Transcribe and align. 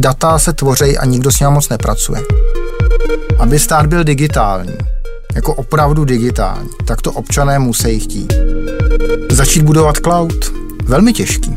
Data 0.00 0.38
se 0.38 0.52
tvoří 0.52 0.98
a 0.98 1.04
nikdo 1.04 1.32
s 1.32 1.40
ním 1.40 1.50
moc 1.50 1.68
nepracuje. 1.68 2.20
Aby 3.38 3.58
stát 3.58 3.86
byl 3.86 4.04
digitální, 4.04 4.76
jako 5.34 5.54
opravdu 5.54 6.04
digitální, 6.04 6.68
tak 6.86 7.02
to 7.02 7.12
občané 7.12 7.58
musí 7.58 8.00
chtít. 8.00 8.32
Začít 9.30 9.62
budovat 9.62 9.96
cloud? 9.96 10.52
Velmi 10.84 11.12
těžký. 11.12 11.56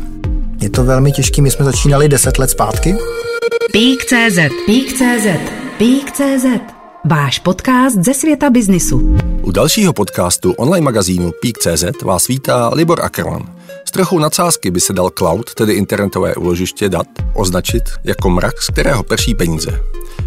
Je 0.60 0.70
to 0.70 0.84
velmi 0.84 1.12
těžký, 1.12 1.42
my 1.42 1.50
jsme 1.50 1.64
začínali 1.64 2.08
10 2.08 2.38
let 2.38 2.50
zpátky. 2.50 2.96
Pík.cz 3.72 4.38
Pík.cz 4.66 5.26
Pík.cz 5.78 6.46
Váš 7.04 7.38
podcast 7.38 7.96
ze 7.96 8.14
světa 8.14 8.50
biznisu. 8.50 9.16
U 9.44 9.52
dalšího 9.52 9.92
podcastu 9.92 10.52
online 10.52 10.84
magazínu 10.84 11.32
Pík.cz 11.40 12.02
vás 12.02 12.28
vítá 12.28 12.70
Libor 12.74 13.04
Ackermann. 13.04 13.42
S 13.84 13.90
trochou 13.90 14.18
nadsázky 14.18 14.70
by 14.70 14.80
se 14.80 14.92
dal 14.92 15.10
cloud, 15.10 15.54
tedy 15.54 15.72
internetové 15.72 16.34
uložiště 16.34 16.88
dat, 16.88 17.06
označit 17.34 17.82
jako 18.04 18.30
mrak, 18.30 18.62
z 18.62 18.66
kterého 18.66 19.02
prší 19.02 19.34
peníze. 19.34 19.80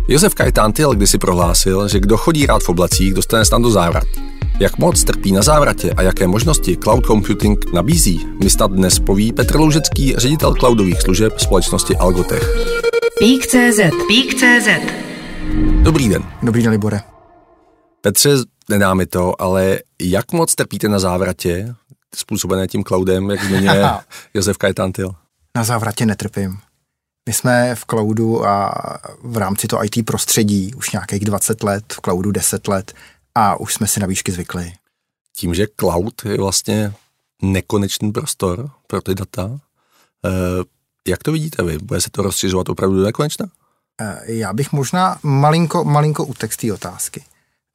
Josef 0.08 0.36
Kajtán 0.36 0.74
Tyl 0.74 0.94
kdysi 0.94 1.18
prohlásil, 1.18 1.88
že 1.88 2.00
kdo 2.00 2.18
chodí 2.18 2.46
rád 2.46 2.64
v 2.64 2.70
oblacích, 2.70 3.14
dostane 3.14 3.46
snad 3.46 3.62
do 3.62 3.72
závrat. 3.72 4.04
Jak 4.60 4.78
moc 4.78 5.04
trpí 5.04 5.32
na 5.32 5.42
závratě 5.42 5.92
a 5.92 6.02
jaké 6.02 6.28
možnosti 6.28 6.78
cloud 6.78 7.06
computing 7.06 7.74
nabízí, 7.74 8.26
mi 8.44 8.50
snad 8.50 8.72
dnes 8.72 9.00
poví 9.00 9.34
Petr 9.34 9.56
Loužecký, 9.56 10.14
ředitel 10.18 10.54
cloudových 10.54 11.02
služeb 11.02 11.40
společnosti 11.40 11.96
Algotech. 11.96 12.56
Pík.cz 13.20 13.80
Pík.cz 14.08 14.68
Dobrý 15.82 16.10
den. 16.10 16.24
Dobrý 16.44 16.64
den, 16.64 16.72
Libore. 16.72 17.17
Petře, 18.08 18.30
nedá 18.70 18.94
mi 18.94 19.06
to, 19.06 19.42
ale 19.42 19.80
jak 20.02 20.32
moc 20.32 20.56
trpíte 20.56 20.88
na 20.90 21.00
závratě, 21.00 21.76
způsobené 22.16 22.68
tím 22.68 22.84
cloudem, 22.84 23.30
jak 23.30 23.44
zmiňuje 23.44 23.84
Josef 24.34 24.58
Kajtán 24.58 24.92
Tyl? 24.92 25.16
Na 25.56 25.64
závratě 25.64 26.06
netrpím. 26.06 26.60
My 27.28 27.34
jsme 27.34 27.76
v 27.76 27.86
cloudu 27.86 28.46
a 28.48 28.74
v 29.24 29.38
rámci 29.38 29.68
to 29.68 29.84
IT 29.84 30.06
prostředí 30.06 30.74
už 30.74 30.92
nějakých 30.92 31.26
20 31.26 31.64
let, 31.64 31.84
v 31.94 32.02
cloudu 32.02 32.32
10 32.32 32.68
let 32.68 32.94
a 33.36 33.60
už 33.60 33.74
jsme 33.74 33.88
si 33.88 34.00
na 34.00 34.08
výšky 34.08 34.32
zvykli. 34.32 34.74
Tím, 35.36 35.54
že 35.54 35.68
cloud 35.80 36.26
je 36.26 36.38
vlastně 36.38 36.94
nekonečný 37.42 38.12
prostor 38.12 38.70
pro 38.88 39.02
ty 39.02 39.16
data, 39.16 39.60
eh, 40.26 40.30
jak 41.08 41.24
to 41.24 41.32
vidíte 41.32 41.64
vy? 41.64 41.78
Bude 41.78 42.02
se 42.02 42.10
to 42.10 42.22
rozšiřovat 42.22 42.70
opravdu 42.70 42.98
do 42.98 43.04
nekonečna? 43.04 43.46
Eh, 44.02 44.22
Já 44.26 44.54
bych 44.54 44.72
možná 44.72 45.20
malinko, 45.24 45.84
malinko 45.84 46.26
utek 46.26 46.56
té 46.58 46.74
otázky. 46.74 47.24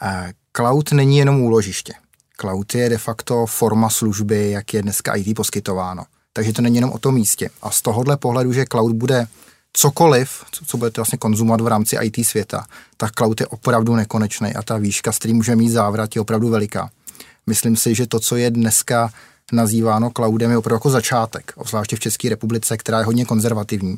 Eh, 0.03 0.33
Cloud 0.56 0.92
není 0.92 1.19
jenom 1.19 1.41
úložiště. 1.41 1.92
Cloud 2.41 2.75
je 2.75 2.89
de 2.89 2.98
facto 2.98 3.47
forma 3.47 3.91
služby, 3.91 4.50
jak 4.50 4.75
je 4.75 4.83
dneska 4.83 5.14
IT 5.14 5.36
poskytováno. 5.36 6.05
Takže 6.33 6.53
to 6.53 6.62
není 6.62 6.77
jenom 6.77 6.92
o 6.92 6.98
tom 6.98 7.14
místě. 7.14 7.50
A 7.62 7.70
z 7.70 7.83
tohohle 7.83 8.17
pohledu, 8.17 8.53
že 8.53 8.64
cloud 8.70 8.92
bude 8.92 9.27
cokoliv, 9.72 10.44
co, 10.53 10.64
co 10.64 10.77
budete 10.77 11.00
vlastně 11.00 11.19
konzumovat 11.19 11.61
v 11.61 11.67
rámci 11.67 11.97
IT 12.03 12.27
světa, 12.27 12.67
tak 12.97 13.12
cloud 13.12 13.41
je 13.41 13.47
opravdu 13.47 13.97
nekonečný 13.97 14.55
a 14.55 14.62
ta 14.62 14.77
výška, 14.77 15.12
s 15.12 15.19
kterým 15.19 15.36
může 15.36 15.56
mít 15.56 15.70
závrat, 15.70 16.16
je 16.16 16.20
opravdu 16.20 16.48
veliká. 16.48 16.91
Myslím 17.47 17.77
si, 17.77 17.94
že 17.94 18.06
to, 18.06 18.20
co 18.20 18.37
je 18.37 18.50
dneska 18.50 19.11
nazýváno 19.53 20.11
cloudem, 20.16 20.50
je 20.50 20.59
opravdu 20.59 20.77
jako 20.77 20.91
začátek, 20.91 21.53
obzvláště 21.56 21.97
v 21.97 22.00
České 22.00 22.28
republice, 22.28 22.77
která 22.77 22.98
je 22.98 23.05
hodně 23.05 23.25
konzervativní. 23.25 23.97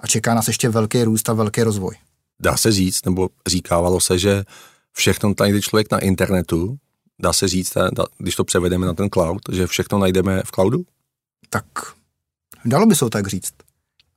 A 0.00 0.06
čeká 0.06 0.34
nás 0.34 0.48
ještě 0.48 0.68
velký 0.68 1.04
růst 1.04 1.28
a 1.28 1.32
velký 1.32 1.62
rozvoj. 1.62 1.94
Dá 2.40 2.56
se 2.56 2.72
říct, 2.72 3.04
nebo 3.04 3.28
říkávalo 3.46 4.00
se, 4.00 4.18
že 4.18 4.44
všechno 4.92 5.34
najde 5.40 5.60
člověk 5.60 5.90
na 5.90 5.98
internetu, 5.98 6.76
dá 7.22 7.32
se 7.32 7.48
říct, 7.48 7.72
když 8.18 8.36
to 8.36 8.44
převedeme 8.44 8.86
na 8.86 8.94
ten 8.94 9.08
cloud, 9.10 9.42
že 9.52 9.66
všechno 9.66 9.98
najdeme 9.98 10.42
v 10.44 10.50
cloudu? 10.50 10.84
Tak 11.50 11.64
dalo 12.64 12.86
by 12.86 12.94
se 12.94 13.00
to 13.00 13.10
tak 13.10 13.26
říct. 13.26 13.52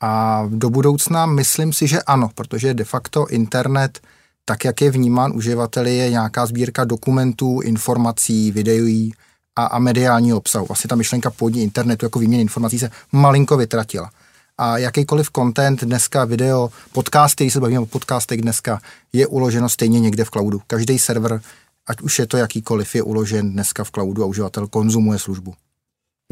A 0.02 0.44
do 0.50 0.70
budoucna 0.70 1.26
myslím 1.26 1.74
si, 1.74 1.88
že 1.88 2.02
ano, 2.02 2.30
protože 2.36 2.74
de 2.74 2.84
facto 2.84 3.28
internet, 3.28 4.00
tak 4.46 4.66
jak 4.66 4.82
je 4.82 4.92
vnímán 4.92 5.32
uživateli, 5.36 5.96
je 5.96 6.10
nějaká 6.10 6.46
sbírka 6.46 6.84
dokumentů, 6.84 7.62
informací, 7.62 8.52
videí 8.52 9.14
a, 9.56 9.66
a 9.66 9.80
mediálního 9.80 10.38
obsahu. 10.38 10.66
Vlastně 10.66 10.88
ta 10.88 10.96
myšlenka 10.96 11.32
původní 11.32 11.64
internetu 11.64 12.06
jako 12.06 12.20
výměny 12.20 12.42
informací 12.42 12.80
se 12.80 12.90
malinko 13.12 13.58
vytratila. 13.58 14.12
A 14.58 14.78
jakýkoliv 14.78 15.30
content 15.36 15.84
dneska, 15.84 16.26
video, 16.26 16.70
podcasty, 16.92 17.44
když 17.44 17.54
se 17.54 17.60
bavíme 17.60 17.80
o 17.80 17.86
podcastech 17.86 18.42
dneska, 18.42 18.80
je 19.14 19.28
uloženo 19.28 19.70
stejně 19.70 20.00
někde 20.00 20.26
v 20.26 20.30
cloudu. 20.30 20.62
Každý 20.68 21.00
server, 21.00 21.42
ať 21.88 22.02
už 22.02 22.20
je 22.20 22.28
to 22.28 22.38
jakýkoliv, 22.38 22.96
je 22.96 23.04
uložen 23.04 23.52
dneska 23.52 23.84
v 23.84 23.92
cloudu 23.92 24.24
a 24.24 24.26
uživatel 24.26 24.68
konzumuje 24.68 25.20
službu. 25.20 25.54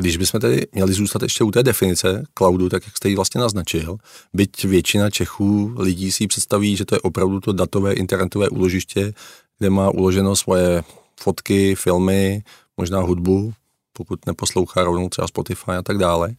Když 0.01 0.17
bychom 0.17 0.39
tedy 0.39 0.67
měli 0.71 0.93
zůstat 0.93 1.21
ještě 1.21 1.43
u 1.43 1.51
té 1.51 1.63
definice 1.63 2.23
cloudu, 2.37 2.69
tak 2.69 2.85
jak 2.85 2.97
jste 2.97 3.09
ji 3.09 3.15
vlastně 3.15 3.41
naznačil, 3.41 3.97
byť 4.33 4.65
většina 4.65 5.09
Čechů 5.09 5.75
lidí 5.77 6.11
si 6.11 6.27
představí, 6.27 6.75
že 6.75 6.85
to 6.85 6.95
je 6.95 6.99
opravdu 6.99 7.39
to 7.39 7.53
datové 7.53 7.93
internetové 7.93 8.49
úložiště, 8.49 9.13
kde 9.59 9.69
má 9.69 9.89
uloženo 9.89 10.35
svoje 10.35 10.83
fotky, 11.19 11.75
filmy, 11.75 12.43
možná 12.77 13.01
hudbu, 13.01 13.53
pokud 13.93 14.25
neposlouchá 14.25 14.83
rovnou 14.83 15.09
třeba 15.09 15.27
Spotify 15.27 15.71
a 15.71 15.81
tak 15.81 15.97
dále, 15.97 16.35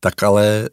tak 0.00 0.22
ale 0.22 0.68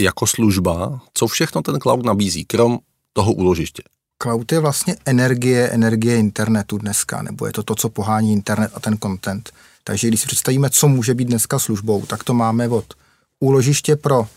jako 0.00 0.26
služba, 0.26 1.00
co 1.14 1.26
všechno 1.26 1.62
ten 1.62 1.80
cloud 1.80 2.04
nabízí, 2.04 2.44
krom 2.44 2.78
toho 3.12 3.32
úložiště? 3.32 3.82
Cloud 4.22 4.52
je 4.52 4.60
vlastně 4.60 4.96
energie, 5.04 5.68
energie 5.68 6.16
internetu 6.16 6.78
dneska, 6.78 7.22
nebo 7.22 7.46
je 7.46 7.52
to 7.52 7.62
to, 7.62 7.74
co 7.74 7.88
pohání 7.88 8.32
internet 8.32 8.70
a 8.74 8.80
ten 8.80 8.98
content. 8.98 9.50
Takže 9.84 10.08
když 10.08 10.20
si 10.20 10.26
představíme, 10.26 10.70
co 10.70 10.88
může 10.88 11.14
být 11.14 11.24
dneska 11.24 11.58
službou, 11.58 12.06
tak 12.06 12.24
to 12.24 12.34
máme 12.34 12.68
od 12.68 12.94
úložiště 13.40 13.96
pro 13.96 14.28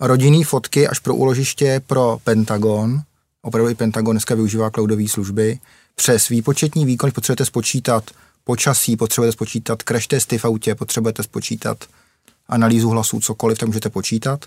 rodinný 0.00 0.44
fotky 0.44 0.88
až 0.88 0.98
pro 0.98 1.14
úložiště 1.14 1.80
pro 1.86 2.18
Pentagon. 2.24 3.02
Opravdu 3.42 3.70
i 3.70 3.74
Pentagon 3.74 4.14
dneska 4.14 4.34
využívá 4.34 4.70
cloudové 4.70 5.08
služby. 5.08 5.58
Přes 5.94 6.28
výpočetní 6.28 6.86
výkon, 6.86 7.10
potřebujete 7.14 7.44
spočítat 7.44 8.10
počasí, 8.44 8.96
potřebujete 8.96 9.32
spočítat 9.32 9.82
crash 9.82 10.06
testy 10.06 10.38
v 10.38 10.44
autě, 10.44 10.74
potřebujete 10.74 11.22
spočítat 11.22 11.84
analýzu 12.48 12.88
hlasů, 12.88 13.20
cokoliv, 13.20 13.58
tak 13.58 13.66
můžete 13.66 13.90
počítat. 13.90 14.44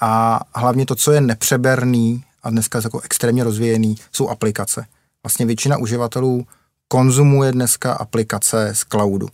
A 0.00 0.40
hlavně 0.54 0.86
to, 0.86 0.94
co 0.94 1.12
je 1.12 1.20
nepřeberný 1.20 2.24
a 2.42 2.50
dneska 2.50 2.80
jako 2.84 3.00
extrémně 3.00 3.44
rozvíjený, 3.44 3.96
jsou 4.12 4.28
aplikace. 4.28 4.86
Vlastně 5.24 5.46
většina 5.46 5.76
uživatelů 5.76 6.46
konzumuje 6.88 7.52
dneska 7.52 7.92
aplikace 7.92 8.70
z 8.74 8.84
cloudu. 8.84 9.28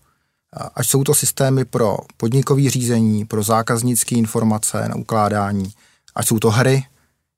A 0.52 0.70
Ať 0.74 0.86
jsou 0.86 1.04
to 1.04 1.14
systémy 1.14 1.64
pro 1.64 1.96
podnikové 2.16 2.70
řízení, 2.70 3.24
pro 3.24 3.42
zákaznické 3.42 4.14
informace 4.14 4.88
na 4.88 4.94
ukládání, 4.94 5.72
ať 6.14 6.26
jsou 6.26 6.38
to 6.38 6.50
hry, 6.50 6.84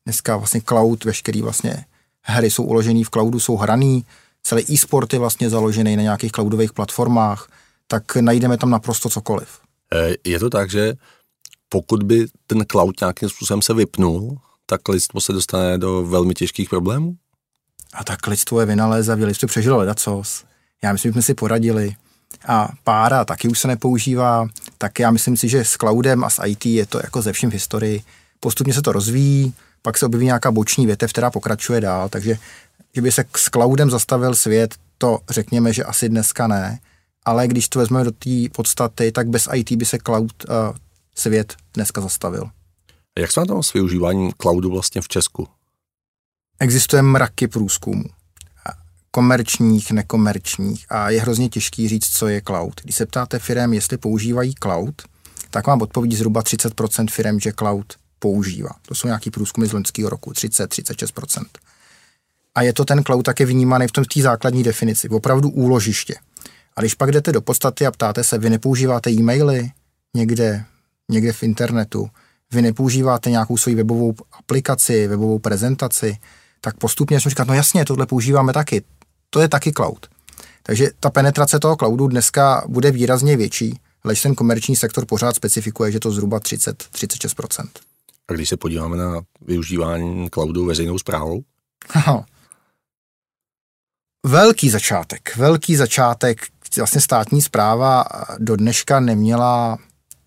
dneska 0.04 0.36
vlastně 0.36 0.60
cloud, 0.60 1.04
veškerý 1.04 1.42
vlastně 1.42 1.84
hry 2.22 2.50
jsou 2.50 2.62
uložený 2.64 3.04
v 3.04 3.10
cloudu, 3.10 3.40
jsou 3.40 3.56
hraný, 3.56 4.04
celý 4.42 4.64
e-sport 4.72 5.12
je 5.12 5.18
vlastně 5.18 5.50
založený 5.50 5.96
na 5.96 6.02
nějakých 6.02 6.32
cloudových 6.32 6.72
platformách, 6.72 7.48
tak 7.86 8.16
najdeme 8.16 8.58
tam 8.58 8.70
naprosto 8.70 9.08
cokoliv. 9.08 9.48
Eh, 9.92 10.14
Je 10.24 10.38
to 10.38 10.50
tak, 10.50 10.70
že 10.70 10.94
pokud 11.68 12.02
by 12.02 12.26
ten 12.46 12.64
cloud 12.70 13.00
nějakým 13.00 13.28
způsobem 13.28 13.62
se 13.62 13.74
vypnul, 13.74 14.38
tak 14.66 14.88
lidstvo 14.88 15.20
se 15.20 15.32
dostane 15.32 15.78
do 15.78 16.02
velmi 16.02 16.34
těžkých 16.34 16.68
problémů? 16.68 17.16
A 17.94 18.04
tak 18.04 18.26
lidstvo 18.26 18.60
je 18.60 18.66
vynalézavě, 18.66 19.26
lidstvo 19.26 19.48
přežilo 19.48 19.76
ledacos. 19.76 20.44
Já 20.82 20.92
myslím, 20.92 21.10
že 21.10 21.12
jsme 21.12 21.22
si 21.22 21.34
poradili. 21.34 21.96
A 22.48 22.68
pára 22.84 23.24
taky 23.24 23.48
už 23.48 23.58
se 23.58 23.68
nepoužívá, 23.68 24.48
tak 24.78 24.98
já 24.98 25.10
myslím 25.10 25.36
si, 25.36 25.48
že 25.48 25.64
s 25.64 25.76
cloudem 25.76 26.24
a 26.24 26.30
s 26.30 26.46
IT 26.46 26.66
je 26.66 26.86
to 26.86 26.98
jako 26.98 27.22
ze 27.22 27.32
vším 27.32 27.50
v 27.50 27.52
historii. 27.52 28.02
Postupně 28.40 28.74
se 28.74 28.82
to 28.82 28.92
rozvíjí, 28.92 29.54
pak 29.82 29.98
se 29.98 30.06
objeví 30.06 30.24
nějaká 30.24 30.50
boční 30.50 30.86
větev, 30.86 31.10
která 31.10 31.30
pokračuje 31.30 31.80
dál, 31.80 32.08
takže 32.08 32.38
že 32.94 33.02
by 33.02 33.12
se 33.12 33.24
s 33.36 33.50
cloudem 33.50 33.90
zastavil 33.90 34.34
svět, 34.34 34.74
to 34.98 35.18
řekněme, 35.30 35.72
že 35.72 35.84
asi 35.84 36.08
dneska 36.08 36.46
ne, 36.46 36.78
ale 37.24 37.48
když 37.48 37.68
to 37.68 37.78
vezmeme 37.78 38.04
do 38.04 38.10
té 38.10 38.30
podstaty, 38.52 39.12
tak 39.12 39.28
bez 39.28 39.48
IT 39.54 39.72
by 39.72 39.84
se 39.84 39.98
cloud 39.98 40.32
uh, 40.48 40.54
svět 41.18 41.56
dneska 41.74 42.00
zastavil. 42.00 42.50
Jak 43.18 43.32
jsme 43.32 43.40
na 43.40 43.46
tom 43.46 43.62
s 43.62 43.72
využíváním 43.72 44.32
cloudu 44.42 44.70
vlastně 44.70 45.00
v 45.00 45.08
Česku? 45.08 45.48
Existuje 46.60 47.02
mraky 47.02 47.48
průzkumů. 47.48 48.04
Komerčních, 49.10 49.90
nekomerčních 49.90 50.86
a 50.88 51.10
je 51.10 51.20
hrozně 51.20 51.48
těžký 51.48 51.88
říct, 51.88 52.08
co 52.08 52.28
je 52.28 52.42
cloud. 52.46 52.80
Když 52.82 52.96
se 52.96 53.06
ptáte 53.06 53.38
firm, 53.38 53.72
jestli 53.72 53.96
používají 53.98 54.54
cloud, 54.62 55.02
tak 55.50 55.66
vám 55.66 55.82
odpovědí 55.82 56.16
zhruba 56.16 56.42
30% 56.42 57.10
firm, 57.10 57.40
že 57.40 57.52
cloud 57.52 57.94
používá. 58.18 58.70
To 58.88 58.94
jsou 58.94 59.06
nějaký 59.06 59.30
průzkumy 59.30 59.66
z 59.66 59.72
loňského 59.72 60.10
roku, 60.10 60.30
30-36%. 60.30 61.44
A 62.54 62.62
je 62.62 62.72
to 62.72 62.84
ten 62.84 63.02
cloud 63.04 63.22
také 63.22 63.44
vnímaný 63.44 63.86
v 63.86 63.92
tom 63.92 64.04
v 64.04 64.06
té 64.06 64.22
základní 64.22 64.62
definici, 64.62 65.08
opravdu 65.08 65.50
úložiště. 65.50 66.14
A 66.76 66.80
když 66.80 66.94
pak 66.94 67.12
jdete 67.12 67.32
do 67.32 67.40
podstaty 67.40 67.86
a 67.86 67.90
ptáte 67.90 68.24
se, 68.24 68.38
vy 68.38 68.50
nepoužíváte 68.50 69.10
e-maily 69.10 69.70
někde, 70.14 70.64
někde 71.10 71.32
v 71.32 71.42
internetu, 71.42 72.10
vy 72.52 72.62
nepoužíváte 72.62 73.30
nějakou 73.30 73.56
svoji 73.56 73.76
webovou 73.76 74.14
aplikaci, 74.32 75.06
webovou 75.06 75.38
prezentaci, 75.38 76.16
tak 76.60 76.76
postupně 76.76 77.20
jsme 77.20 77.28
říkat, 77.30 77.48
no 77.48 77.54
jasně, 77.54 77.84
tohle 77.84 78.06
používáme 78.06 78.52
taky. 78.52 78.82
To 79.30 79.40
je 79.40 79.48
taky 79.48 79.72
cloud. 79.72 80.06
Takže 80.62 80.90
ta 81.00 81.10
penetrace 81.10 81.58
toho 81.58 81.76
cloudu 81.76 82.08
dneska 82.08 82.64
bude 82.68 82.90
výrazně 82.90 83.36
větší, 83.36 83.80
lež 84.04 84.22
ten 84.22 84.34
komerční 84.34 84.76
sektor 84.76 85.06
pořád 85.06 85.36
specifikuje, 85.36 85.92
že 85.92 86.00
to 86.00 86.10
zhruba 86.10 86.40
30-36%. 86.40 87.68
A 88.28 88.32
když 88.32 88.48
se 88.48 88.56
podíváme 88.56 88.96
na 88.96 89.20
využívání 89.40 90.30
cloudu 90.30 90.64
veřejnou 90.64 90.98
zprávou? 90.98 91.42
Velký 94.26 94.70
začátek, 94.70 95.36
velký 95.36 95.76
začátek. 95.76 96.46
Vlastně 96.76 97.00
státní 97.00 97.42
zpráva 97.42 98.04
do 98.38 98.56
dneška 98.56 99.00
neměla, 99.00 99.78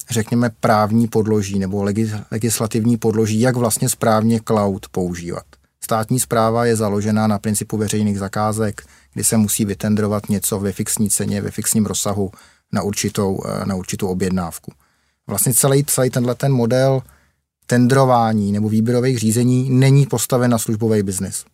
řekněme, 0.09 0.49
právní 0.59 1.07
podloží 1.07 1.59
nebo 1.59 1.83
legislativní 2.31 2.97
podloží, 2.97 3.39
jak 3.39 3.55
vlastně 3.55 3.89
správně 3.89 4.39
cloud 4.47 4.87
používat. 4.91 5.43
Státní 5.83 6.19
zpráva 6.19 6.65
je 6.65 6.75
založená 6.75 7.27
na 7.27 7.39
principu 7.39 7.77
veřejných 7.77 8.19
zakázek, 8.19 8.81
kdy 9.13 9.23
se 9.23 9.37
musí 9.37 9.65
vytendrovat 9.65 10.29
něco 10.29 10.59
ve 10.59 10.71
fixní 10.71 11.09
ceně, 11.09 11.41
ve 11.41 11.51
fixním 11.51 11.85
rozsahu 11.85 12.31
na 12.71 12.81
určitou, 12.81 13.39
na 13.65 13.75
určitou 13.75 14.07
objednávku. 14.07 14.71
Vlastně 15.27 15.53
celý, 15.53 15.85
celý 15.85 16.09
tenhle 16.09 16.35
ten 16.35 16.53
model 16.53 17.01
tendrování 17.65 18.51
nebo 18.51 18.69
výběrových 18.69 19.19
řízení 19.19 19.69
není 19.69 20.05
postaven 20.05 20.51
na 20.51 20.57
službový 20.57 21.03
biznis. 21.03 21.45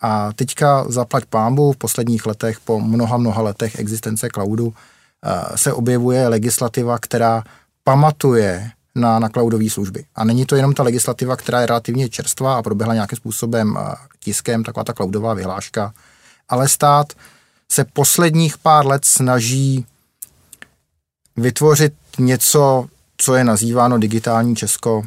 A 0.00 0.32
teďka 0.32 0.84
zaplať 0.88 1.24
pámbu 1.24 1.72
v 1.72 1.76
posledních 1.76 2.26
letech, 2.26 2.60
po 2.60 2.80
mnoha, 2.80 3.16
mnoha 3.16 3.42
letech 3.42 3.78
existence 3.78 4.28
cloudu, 4.28 4.74
eh, 4.74 5.58
se 5.58 5.72
objevuje 5.72 6.28
legislativa, 6.28 6.98
která 6.98 7.44
pamatuje 7.84 8.70
na, 8.94 9.18
na 9.18 9.28
cloudové 9.28 9.70
služby. 9.70 10.04
A 10.14 10.24
není 10.24 10.46
to 10.46 10.56
jenom 10.56 10.74
ta 10.74 10.82
legislativa, 10.82 11.36
která 11.36 11.60
je 11.60 11.66
relativně 11.66 12.08
čerstvá 12.08 12.56
a 12.56 12.62
proběhla 12.62 12.94
nějakým 12.94 13.16
způsobem 13.16 13.78
eh, 13.78 13.94
tiskem, 14.20 14.64
taková 14.64 14.84
ta 14.84 14.92
cloudová 14.92 15.34
vyhláška, 15.34 15.94
ale 16.48 16.68
stát 16.68 17.12
se 17.68 17.84
posledních 17.84 18.58
pár 18.58 18.86
let 18.86 19.04
snaží 19.04 19.86
vytvořit 21.36 21.94
něco, 22.18 22.86
co 23.16 23.34
je 23.34 23.44
nazýváno 23.44 23.98
digitální 23.98 24.56
Česko, 24.56 25.02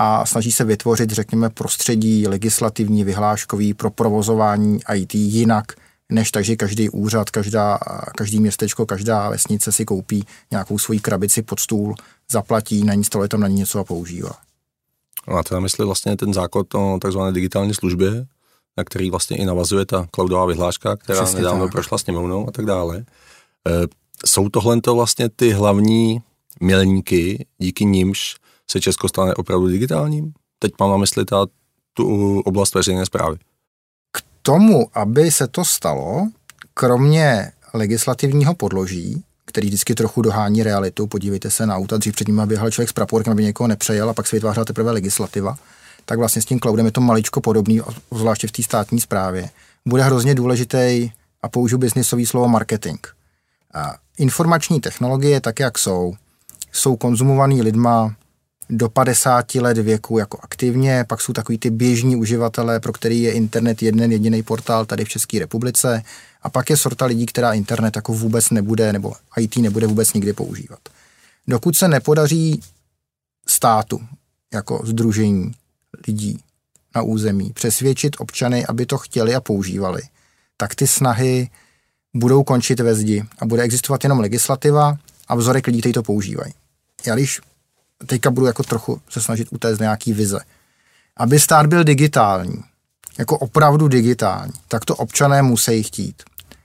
a 0.00 0.26
snaží 0.26 0.52
se 0.52 0.64
vytvořit, 0.64 1.10
řekněme, 1.10 1.50
prostředí 1.50 2.28
legislativní, 2.28 3.04
vyhláškový 3.04 3.74
pro 3.74 3.90
provozování 3.90 4.80
IT 4.94 5.14
jinak, 5.14 5.72
než 6.08 6.30
takže 6.30 6.56
každý 6.56 6.90
úřad, 6.90 7.30
každá, 7.30 7.78
každý 8.16 8.40
městečko, 8.40 8.86
každá 8.86 9.30
vesnice 9.30 9.72
si 9.72 9.84
koupí 9.84 10.26
nějakou 10.50 10.78
svoji 10.78 11.00
krabici 11.00 11.42
pod 11.42 11.60
stůl, 11.60 11.94
zaplatí, 12.32 12.84
nainstaluje 12.84 13.28
tam 13.28 13.40
na 13.40 13.48
ní 13.48 13.54
něco 13.54 13.78
a 13.78 13.84
používá. 13.84 14.32
Máte 15.26 15.54
na 15.54 15.60
mysli 15.60 15.84
vlastně 15.84 16.16
ten 16.16 16.34
základ 16.34 16.74
o 16.74 16.98
takzvané 17.02 17.32
digitální 17.32 17.74
službě, 17.74 18.26
na 18.76 18.84
který 18.84 19.10
vlastně 19.10 19.36
i 19.36 19.44
navazuje 19.44 19.86
ta 19.86 20.06
cloudová 20.14 20.46
vyhláška, 20.46 20.96
která 20.96 21.22
Přesně 21.22 21.38
nedávno 21.38 21.64
tak. 21.64 21.72
prošla 21.72 21.98
sněmovnou 21.98 22.48
a 22.48 22.50
tak 22.52 22.64
dále. 22.64 22.96
E, 22.98 23.04
jsou 24.26 24.48
tohle 24.48 24.80
to 24.80 24.94
vlastně 24.94 25.28
ty 25.28 25.50
hlavní 25.50 26.22
milníky, 26.60 27.46
díky 27.58 27.84
nimž 27.84 28.36
se 28.70 28.80
Česko 28.80 29.08
stane 29.08 29.34
opravdu 29.34 29.68
digitálním? 29.68 30.32
Teď 30.58 30.72
mám 30.80 30.90
na 30.90 30.96
mysli 30.96 31.24
ta, 31.24 31.46
tu 31.94 32.40
oblast 32.40 32.74
veřejné 32.74 33.06
zprávy. 33.06 33.36
K 34.12 34.22
tomu, 34.42 34.90
aby 34.94 35.30
se 35.30 35.46
to 35.46 35.64
stalo, 35.64 36.28
kromě 36.74 37.52
legislativního 37.74 38.54
podloží, 38.54 39.24
který 39.48 39.68
vždycky 39.68 39.94
trochu 39.94 40.22
dohání 40.22 40.62
realitu, 40.62 41.06
podívejte 41.06 41.50
se 41.50 41.66
na 41.66 41.76
auta, 41.76 41.96
dřív 41.96 42.14
před 42.14 42.28
nimi 42.28 42.42
běhal 42.46 42.70
člověk 42.70 42.90
s 42.90 42.92
praporkem, 42.92 43.32
aby 43.32 43.44
někoho 43.44 43.68
nepřejel 43.68 44.10
a 44.10 44.14
pak 44.14 44.26
se 44.26 44.36
vytvářela 44.36 44.64
teprve 44.64 44.90
legislativa, 44.90 45.56
tak 46.04 46.18
vlastně 46.18 46.42
s 46.42 46.44
tím 46.44 46.60
cloudem 46.60 46.86
je 46.86 46.92
to 46.92 47.00
maličko 47.00 47.40
podobný, 47.40 47.80
zvláště 48.12 48.46
v 48.46 48.52
té 48.52 48.62
státní 48.62 49.00
správě. 49.00 49.50
Bude 49.86 50.02
hrozně 50.02 50.34
důležitý, 50.34 51.10
a 51.42 51.48
použiju 51.48 51.78
biznisový 51.78 52.26
slovo 52.26 52.48
marketing. 52.48 52.98
A 53.74 53.94
informační 54.18 54.80
technologie, 54.80 55.40
tak 55.40 55.60
jak 55.60 55.78
jsou, 55.78 56.14
jsou 56.72 56.96
konzumovaný 56.96 57.62
lidma 57.62 58.14
do 58.70 58.88
50 58.88 59.54
let 59.54 59.78
věku 59.78 60.18
jako 60.18 60.38
aktivně, 60.42 61.04
pak 61.08 61.20
jsou 61.20 61.32
takový 61.32 61.58
ty 61.58 61.70
běžní 61.70 62.16
uživatelé, 62.16 62.80
pro 62.80 62.92
který 62.92 63.22
je 63.22 63.32
internet 63.32 63.82
jeden 63.82 64.12
jediný 64.12 64.42
portál 64.42 64.86
tady 64.86 65.04
v 65.04 65.08
České 65.08 65.38
republice 65.38 66.02
a 66.42 66.50
pak 66.50 66.70
je 66.70 66.76
sorta 66.76 67.06
lidí, 67.06 67.26
která 67.26 67.52
internet 67.52 67.96
jako 67.96 68.12
vůbec 68.12 68.50
nebude 68.50 68.92
nebo 68.92 69.12
IT 69.36 69.56
nebude 69.56 69.86
vůbec 69.86 70.12
nikdy 70.12 70.32
používat. 70.32 70.78
Dokud 71.48 71.76
se 71.76 71.88
nepodaří 71.88 72.60
státu 73.46 74.00
jako 74.54 74.82
združení 74.84 75.52
lidí 76.06 76.40
na 76.94 77.02
území 77.02 77.52
přesvědčit 77.52 78.16
občany, 78.18 78.66
aby 78.66 78.86
to 78.86 78.98
chtěli 78.98 79.34
a 79.34 79.40
používali, 79.40 80.02
tak 80.56 80.74
ty 80.74 80.86
snahy 80.86 81.50
budou 82.14 82.44
končit 82.44 82.80
ve 82.80 82.94
zdi 82.94 83.24
a 83.38 83.46
bude 83.46 83.62
existovat 83.62 84.04
jenom 84.04 84.20
legislativa 84.20 84.98
a 85.28 85.34
vzorek 85.34 85.66
lidí, 85.66 85.80
kteří 85.80 85.92
to 85.92 86.02
používají. 86.02 86.52
Já 87.06 87.14
když 87.14 87.40
teďka 88.06 88.30
budu 88.30 88.46
jako 88.46 88.62
trochu 88.62 89.00
se 89.08 89.20
snažit 89.20 89.48
utéct 89.50 89.80
nějaký 89.80 90.12
vize. 90.12 90.40
Aby 91.16 91.40
stát 91.40 91.66
byl 91.66 91.84
digitální, 91.84 92.64
jako 93.18 93.38
opravdu 93.38 93.88
digitální, 93.88 94.52
tak 94.68 94.84
to 94.84 94.96
občané 94.96 95.42
musí 95.42 95.82
chtít. 95.82 96.22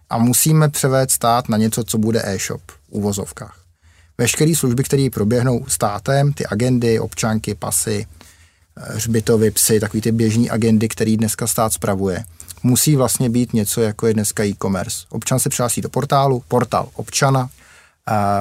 A 0.10 0.18
musíme 0.18 0.70
převést 0.70 1.12
stát 1.12 1.50
na 1.50 1.58
něco, 1.58 1.84
co 1.84 1.98
bude 1.98 2.22
e-shop 2.26 2.62
v 2.72 2.78
uvozovkách. 2.90 3.60
Veškeré 4.18 4.56
služby, 4.56 4.84
které 4.84 5.10
proběhnou 5.14 5.66
státem, 5.68 6.34
ty 6.34 6.46
agendy, 6.46 7.00
občanky, 7.00 7.56
pasy, 7.56 8.06
hřbitovy, 8.76 9.52
psy, 9.52 9.80
takový 9.80 10.02
ty 10.02 10.12
běžní 10.12 10.50
agendy, 10.50 10.90
který 10.90 11.18
dneska 11.18 11.48
stát 11.48 11.74
spravuje, 11.74 12.26
musí 12.64 12.96
vlastně 12.96 13.30
být 13.30 13.54
něco, 13.54 13.82
jako 13.82 14.08
je 14.08 14.14
dneska 14.14 14.46
e-commerce. 14.46 15.06
Občan 15.10 15.40
se 15.40 15.50
přihlásí 15.50 15.82
do 15.82 15.90
portálu, 15.90 16.44
portál 16.48 16.90
občana, 16.94 17.50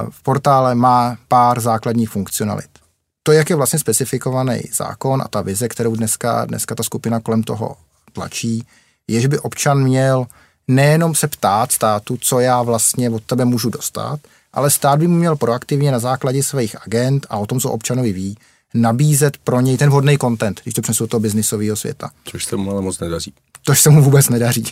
v 0.09 0.23
portále 0.23 0.75
má 0.75 1.17
pár 1.27 1.59
základních 1.59 2.09
funkcionalit 2.09 2.82
to, 3.23 3.31
jak 3.31 3.49
je 3.49 3.55
vlastně 3.55 3.79
specifikovaný 3.79 4.61
zákon 4.73 5.21
a 5.21 5.27
ta 5.27 5.41
vize, 5.41 5.67
kterou 5.67 5.95
dneska, 5.95 6.45
dneska 6.45 6.75
ta 6.75 6.83
skupina 6.83 7.19
kolem 7.19 7.43
toho 7.43 7.75
tlačí, 8.13 8.67
je, 9.07 9.21
že 9.21 9.27
by 9.27 9.39
občan 9.39 9.83
měl 9.83 10.25
nejenom 10.67 11.15
se 11.15 11.27
ptát 11.27 11.71
státu, 11.71 12.17
co 12.21 12.39
já 12.39 12.61
vlastně 12.61 13.09
od 13.09 13.23
tebe 13.23 13.45
můžu 13.45 13.69
dostat, 13.69 14.19
ale 14.53 14.69
stát 14.69 14.99
by 14.99 15.07
mu 15.07 15.17
měl 15.17 15.35
proaktivně 15.35 15.91
na 15.91 15.99
základě 15.99 16.43
svých 16.43 16.75
agent 16.85 17.27
a 17.29 17.37
o 17.37 17.45
tom, 17.45 17.59
co 17.59 17.71
občanovi 17.71 18.13
ví, 18.13 18.37
nabízet 18.73 19.37
pro 19.37 19.61
něj 19.61 19.77
ten 19.77 19.89
vhodný 19.89 20.17
content, 20.17 20.61
když 20.63 20.73
to 20.73 20.81
přenesu 20.81 21.03
do 21.03 21.07
toho 21.07 21.19
biznisového 21.19 21.75
světa. 21.75 22.11
Což 22.25 22.45
se 22.45 22.55
mu 22.55 22.71
ale 22.71 22.81
moc 22.81 22.99
nedaří. 22.99 23.33
Což 23.65 23.81
se 23.81 23.89
mu 23.89 24.03
vůbec 24.03 24.29
nedaří. 24.29 24.65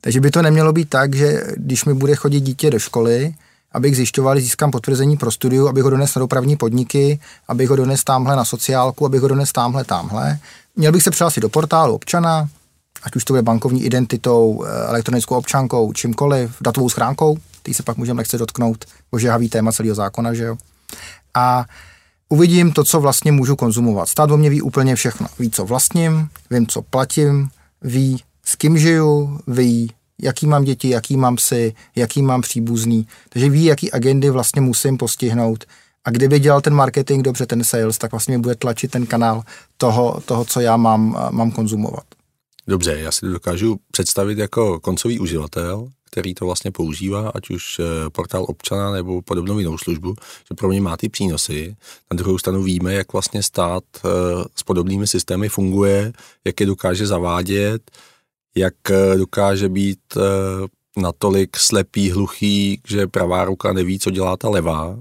Takže 0.00 0.20
by 0.20 0.30
to 0.30 0.42
nemělo 0.42 0.72
být 0.72 0.88
tak, 0.88 1.14
že 1.14 1.42
když 1.56 1.84
mi 1.84 1.94
bude 1.94 2.14
chodit 2.14 2.40
dítě 2.40 2.70
do 2.70 2.78
školy, 2.78 3.34
abych 3.72 3.96
zjišťoval, 3.96 4.40
získám 4.40 4.70
potvrzení 4.70 5.16
pro 5.16 5.30
studiu, 5.30 5.68
abych 5.68 5.84
ho 5.84 5.90
donesl 5.90 6.18
na 6.18 6.20
dopravní 6.20 6.56
podniky, 6.56 7.20
abych 7.48 7.68
ho 7.68 7.76
donesl 7.76 8.02
tamhle 8.06 8.36
na 8.36 8.44
sociálku, 8.44 9.06
abych 9.06 9.20
ho 9.20 9.28
donesl 9.28 9.52
tamhle, 9.52 9.84
tamhle. 9.84 10.38
Měl 10.76 10.92
bych 10.92 11.02
se 11.02 11.10
přihlásit 11.10 11.40
do 11.40 11.48
portálu 11.48 11.94
občana, 11.94 12.48
ať 13.02 13.16
už 13.16 13.24
to 13.24 13.32
bude 13.32 13.42
bankovní 13.42 13.84
identitou, 13.84 14.64
eh, 14.64 14.88
elektronickou 14.88 15.36
občankou, 15.36 15.92
čímkoliv, 15.92 16.56
datovou 16.60 16.88
schránkou, 16.88 17.38
ty 17.62 17.74
se 17.74 17.82
pak 17.82 17.96
můžeme 17.96 18.18
lehce 18.20 18.38
dotknout, 18.38 18.84
ožehavý 19.10 19.48
téma 19.48 19.72
celého 19.72 19.94
zákona, 19.94 20.34
že 20.34 20.44
jo. 20.44 20.56
A 21.34 21.64
uvidím 22.28 22.72
to, 22.72 22.84
co 22.84 23.00
vlastně 23.00 23.32
můžu 23.32 23.56
konzumovat. 23.56 24.08
Stát 24.08 24.30
o 24.30 24.36
mě 24.36 24.50
ví 24.50 24.62
úplně 24.62 24.96
všechno. 24.96 25.26
Ví, 25.38 25.50
co 25.50 25.64
vlastním, 25.64 26.28
vím, 26.50 26.66
co 26.66 26.82
platím, 26.82 27.48
ví, 27.82 28.22
s 28.44 28.56
kým 28.56 28.78
žiju, 28.78 29.40
ví, 29.46 29.92
jaký 30.22 30.46
mám 30.46 30.64
děti, 30.64 30.88
jaký 30.88 31.16
mám 31.16 31.36
psy, 31.36 31.74
jaký 31.96 32.22
mám 32.22 32.40
příbuzný. 32.40 33.06
Takže 33.28 33.50
ví, 33.50 33.64
jaký 33.64 33.92
agendy 33.92 34.30
vlastně 34.30 34.62
musím 34.62 34.96
postihnout. 34.96 35.64
A 36.04 36.10
kdyby 36.10 36.40
dělal 36.40 36.60
ten 36.60 36.74
marketing 36.74 37.24
dobře, 37.24 37.46
ten 37.46 37.64
sales, 37.64 37.98
tak 37.98 38.10
vlastně 38.10 38.38
bude 38.38 38.54
tlačit 38.54 38.90
ten 38.90 39.06
kanál 39.06 39.42
toho, 39.76 40.22
toho 40.24 40.44
co 40.44 40.60
já 40.60 40.76
mám, 40.76 41.28
mám 41.30 41.50
konzumovat. 41.50 42.04
Dobře, 42.66 42.98
já 42.98 43.12
si 43.12 43.20
to 43.20 43.32
dokážu 43.32 43.78
představit 43.90 44.38
jako 44.38 44.80
koncový 44.80 45.18
uživatel, 45.18 45.88
který 46.10 46.34
to 46.34 46.44
vlastně 46.44 46.70
používá, 46.70 47.28
ať 47.28 47.50
už 47.50 47.78
eh, 47.78 48.10
portál 48.10 48.44
občana 48.48 48.92
nebo 48.92 49.22
podobnou 49.22 49.58
jinou 49.58 49.78
službu, 49.78 50.14
že 50.48 50.54
pro 50.54 50.68
mě 50.68 50.80
má 50.80 50.96
ty 50.96 51.08
přínosy. 51.08 51.76
Na 52.10 52.16
druhou 52.16 52.38
stranu 52.38 52.62
víme, 52.62 52.94
jak 52.94 53.12
vlastně 53.12 53.42
stát 53.42 53.84
eh, 53.96 54.08
s 54.56 54.62
podobnými 54.62 55.06
systémy 55.06 55.48
funguje, 55.48 56.12
jak 56.44 56.60
je 56.60 56.66
dokáže 56.66 57.06
zavádět, 57.06 57.90
jak 58.58 58.90
eh, 58.90 59.16
dokáže 59.16 59.68
být 59.68 59.98
eh, 60.16 60.20
natolik 61.00 61.56
slepý, 61.56 62.10
hluchý, 62.10 62.80
že 62.88 63.06
pravá 63.06 63.44
ruka 63.44 63.72
neví, 63.72 63.98
co 63.98 64.10
dělá 64.10 64.36
ta 64.36 64.48
levá, 64.48 64.98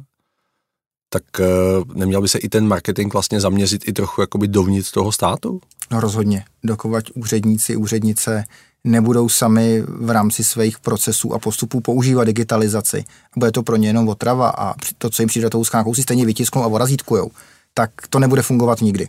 tak 1.10 1.24
eh, 1.40 1.46
neměl 1.94 2.22
by 2.22 2.28
se 2.28 2.38
i 2.38 2.50
ten 2.50 2.68
marketing 2.68 3.14
vlastně 3.14 3.42
zaměřit 3.42 3.88
i 3.88 3.94
trochu 3.94 4.22
jakoby 4.22 4.48
dovnitř 4.48 4.92
toho 4.92 5.12
státu? 5.12 5.62
No 5.92 6.00
rozhodně. 6.00 6.46
Dokovat 6.64 7.04
úředníci, 7.16 7.76
úřednice 7.76 8.44
nebudou 8.84 9.30
sami 9.30 9.82
v 9.82 10.10
rámci 10.10 10.44
svých 10.44 10.80
procesů 10.80 11.34
a 11.34 11.40
postupů 11.40 11.82
používat 11.82 12.24
digitalizaci. 12.24 13.04
Bude 13.38 13.52
to 13.52 13.64
pro 13.64 13.76
ně 13.76 13.90
jenom 13.90 14.08
otrava 14.10 14.50
a 14.50 14.74
to, 14.98 15.10
co 15.10 15.22
jim 15.22 15.28
přijde 15.28 15.50
tou 15.50 15.64
schránkou, 15.64 15.94
si 15.94 16.02
stejně 16.02 16.26
vytisknou 16.26 16.64
a 16.64 16.68
orazítkujou. 16.68 17.32
Tak 17.74 17.92
to 18.10 18.20
nebude 18.20 18.42
fungovat 18.42 18.82
nikdy. 18.82 19.08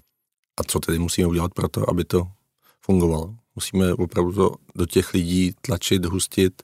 A 0.61 0.65
co 0.67 0.81
tedy 0.81 0.99
musíme 0.99 1.27
udělat 1.27 1.55
pro 1.55 1.69
to, 1.69 1.91
aby 1.91 2.05
to 2.05 2.29
fungovalo? 2.85 3.35
Musíme 3.59 3.95
opravdu 3.95 4.33
to 4.33 4.55
do 4.75 4.87
těch 4.87 5.15
lidí 5.15 5.55
tlačit, 5.61 6.05
hustit 6.05 6.63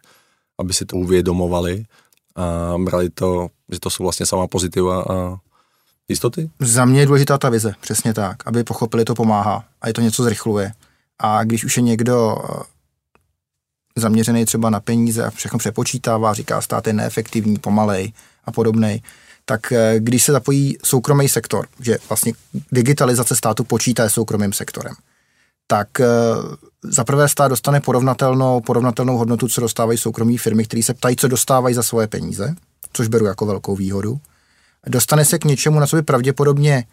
aby 0.59 0.75
si 0.75 0.85
to 0.85 0.97
uvědomovali 0.97 1.85
a 2.37 2.75
brali 2.79 3.11
to, 3.11 3.49
že 3.73 3.81
to 3.81 3.91
jsou 3.91 4.03
vlastně 4.03 4.27
sama 4.27 4.47
pozitiva 4.47 5.03
a 5.03 5.37
jistoty? 6.09 6.51
Za 6.61 6.85
mě 6.85 7.01
je 7.01 7.07
důležitá 7.07 7.39
ta 7.39 7.49
vize, 7.49 7.75
přesně 7.81 8.15
tak, 8.15 8.47
aby 8.47 8.65
pochopili, 8.65 9.05
to 9.05 9.15
pomáhá 9.15 9.65
a 9.81 9.89
je 9.89 9.95
to 9.95 10.01
něco 10.01 10.23
zrychluje. 10.23 10.73
A 11.19 11.45
když 11.45 11.65
už 11.65 11.77
je 11.77 11.83
někdo 11.83 12.37
eh, 12.45 12.63
zaměřený 13.97 14.45
třeba 14.45 14.71
na 14.71 14.81
peníze 14.81 15.25
a 15.25 15.31
všechno 15.31 15.59
přepočítává, 15.59 16.35
říká 16.35 16.61
stát 16.61 16.87
je 16.87 16.93
neefektivní, 16.93 17.59
pomalej 17.59 18.13
a 18.45 18.53
podobnej, 18.53 19.03
tak 19.45 19.73
eh, 19.73 19.95
když 19.99 20.25
se 20.25 20.33
zapojí 20.33 20.77
soukromý 20.85 21.29
sektor, 21.29 21.67
že 21.81 21.99
vlastně 22.09 22.33
digitalizace 22.73 23.37
státu 23.37 23.65
počítá 23.65 24.09
soukromým 24.09 24.53
sektorem, 24.53 24.95
tak 25.67 26.01
eh, 26.01 26.07
za 26.83 27.05
prvé 27.05 27.29
stát 27.29 27.49
dostane 27.49 27.81
porovnatelnou, 27.81 28.61
porovnatelnou 28.61 29.17
hodnotu, 29.19 29.49
co 29.49 29.61
dostávají 29.61 29.99
soukromí 29.99 30.39
firmy, 30.39 30.65
které 30.65 30.83
se 30.83 30.95
ptají, 30.95 31.17
co 31.17 31.29
dostávají 31.29 31.75
za 31.75 31.83
svoje 31.83 32.07
peníze, 32.07 32.55
což 32.93 33.09
beru 33.09 33.27
jako 33.27 33.47
velkou 33.47 33.77
výhodu. 33.77 34.21
Dostane 34.87 35.25
se 35.25 35.39
k 35.39 35.45
něčemu, 35.45 35.81
na 35.81 35.87
co 35.87 35.97
by 35.97 36.03
pravděpodobně 36.03 36.85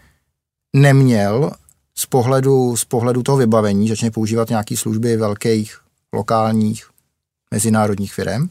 neměl 0.76 1.52
z 1.96 2.06
pohledu, 2.06 2.78
z 2.78 2.86
pohledu 2.86 3.24
toho 3.24 3.38
vybavení, 3.38 3.90
začne 3.90 4.12
používat 4.12 4.50
nějaké 4.50 4.78
služby 4.78 5.18
velkých, 5.18 5.78
lokálních, 6.14 6.90
mezinárodních 7.52 8.14
firm 8.14 8.50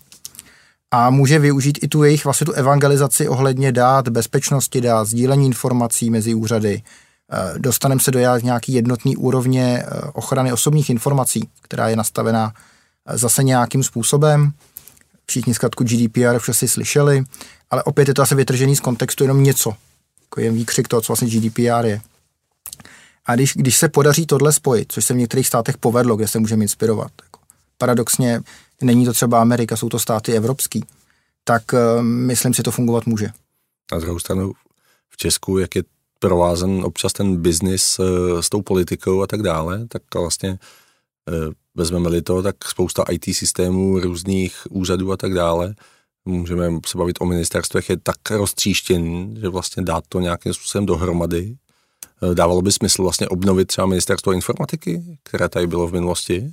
a 0.90 1.10
může 1.10 1.38
využít 1.38 1.78
i 1.82 1.88
tu 1.88 2.04
jejich 2.04 2.24
vlastně 2.24 2.44
tu 2.44 2.52
evangelizaci 2.52 3.28
ohledně 3.28 3.72
dát, 3.72 4.08
bezpečnosti 4.08 4.80
dát, 4.80 5.04
sdílení 5.04 5.46
informací 5.46 6.10
mezi 6.10 6.34
úřady. 6.34 6.82
Eh, 7.32 7.58
dostaneme 7.58 8.00
se 8.00 8.10
do 8.10 8.18
nějaký 8.42 8.72
jednotný 8.72 9.16
úrovně 9.16 9.82
eh, 9.82 10.00
ochrany 10.12 10.52
osobních 10.52 10.90
informací, 10.90 11.48
která 11.62 11.88
je 11.88 11.96
nastavená 11.96 12.52
eh, 13.06 13.18
zase 13.18 13.42
nějakým 13.42 13.82
způsobem. 13.82 14.52
Všichni 15.26 15.54
zkrátku 15.54 15.84
GDPR 15.84 16.36
už 16.36 16.48
asi 16.48 16.68
slyšeli, 16.68 17.24
ale 17.70 17.82
opět 17.82 18.08
je 18.08 18.14
to 18.14 18.22
asi 18.22 18.34
vytržený 18.34 18.76
z 18.76 18.80
kontextu 18.80 19.24
jenom 19.24 19.42
něco. 19.42 19.74
Jako 20.22 20.40
jen 20.40 20.54
výkřik 20.54 20.88
toho, 20.88 21.02
co 21.02 21.12
vlastně 21.12 21.28
GDPR 21.28 21.86
je. 21.86 22.00
A 23.26 23.34
když, 23.34 23.52
když 23.56 23.76
se 23.76 23.88
podaří 23.88 24.26
tohle 24.26 24.52
spojit, 24.52 24.92
což 24.92 25.04
se 25.04 25.14
v 25.14 25.16
některých 25.16 25.46
státech 25.46 25.78
povedlo, 25.78 26.16
kde 26.16 26.28
se 26.28 26.38
můžeme 26.38 26.64
inspirovat, 26.64 27.12
jako 27.22 27.40
paradoxně 27.78 28.40
není 28.82 29.04
to 29.04 29.12
třeba 29.12 29.40
Amerika, 29.40 29.76
jsou 29.76 29.88
to 29.88 29.98
státy 29.98 30.32
evropský, 30.32 30.84
tak 31.44 31.62
uh, 31.72 32.02
myslím 32.02 32.54
si, 32.54 32.62
to 32.62 32.70
fungovat 32.70 33.06
může. 33.06 33.28
Na 33.92 33.98
druhou 33.98 34.18
stranu 34.18 34.52
v 35.10 35.16
Česku, 35.16 35.58
jak 35.58 35.76
je 35.76 35.82
provázen 36.20 36.84
občas 36.84 37.12
ten 37.12 37.36
biznis 37.36 37.98
uh, 37.98 38.40
s 38.40 38.48
tou 38.48 38.62
politikou 38.62 39.22
a 39.22 39.26
tak 39.26 39.42
dále, 39.42 39.86
tak 39.88 40.02
vlastně 40.14 40.50
uh, 40.50 41.52
vezmeme-li 41.74 42.22
to, 42.22 42.42
tak 42.42 42.56
spousta 42.64 43.04
IT 43.10 43.24
systémů, 43.36 43.98
různých 43.98 44.66
úřadů 44.70 45.12
a 45.12 45.16
tak 45.16 45.34
dále, 45.34 45.74
můžeme 46.24 46.70
se 46.86 46.98
bavit 46.98 47.16
o 47.20 47.26
ministerstvech, 47.26 47.90
je 47.90 47.96
tak 47.96 48.30
roztříštěný, 48.30 49.36
že 49.40 49.48
vlastně 49.48 49.82
dát 49.82 50.04
to 50.08 50.20
nějakým 50.20 50.54
způsobem 50.54 50.86
dohromady. 50.86 51.56
Dávalo 52.34 52.62
by 52.62 52.72
smysl 52.72 53.02
vlastně 53.02 53.28
obnovit 53.28 53.68
třeba 53.68 53.86
ministerstvo 53.86 54.32
informatiky, 54.32 55.18
které 55.22 55.48
tady 55.48 55.66
bylo 55.66 55.86
v 55.86 55.92
minulosti, 55.92 56.52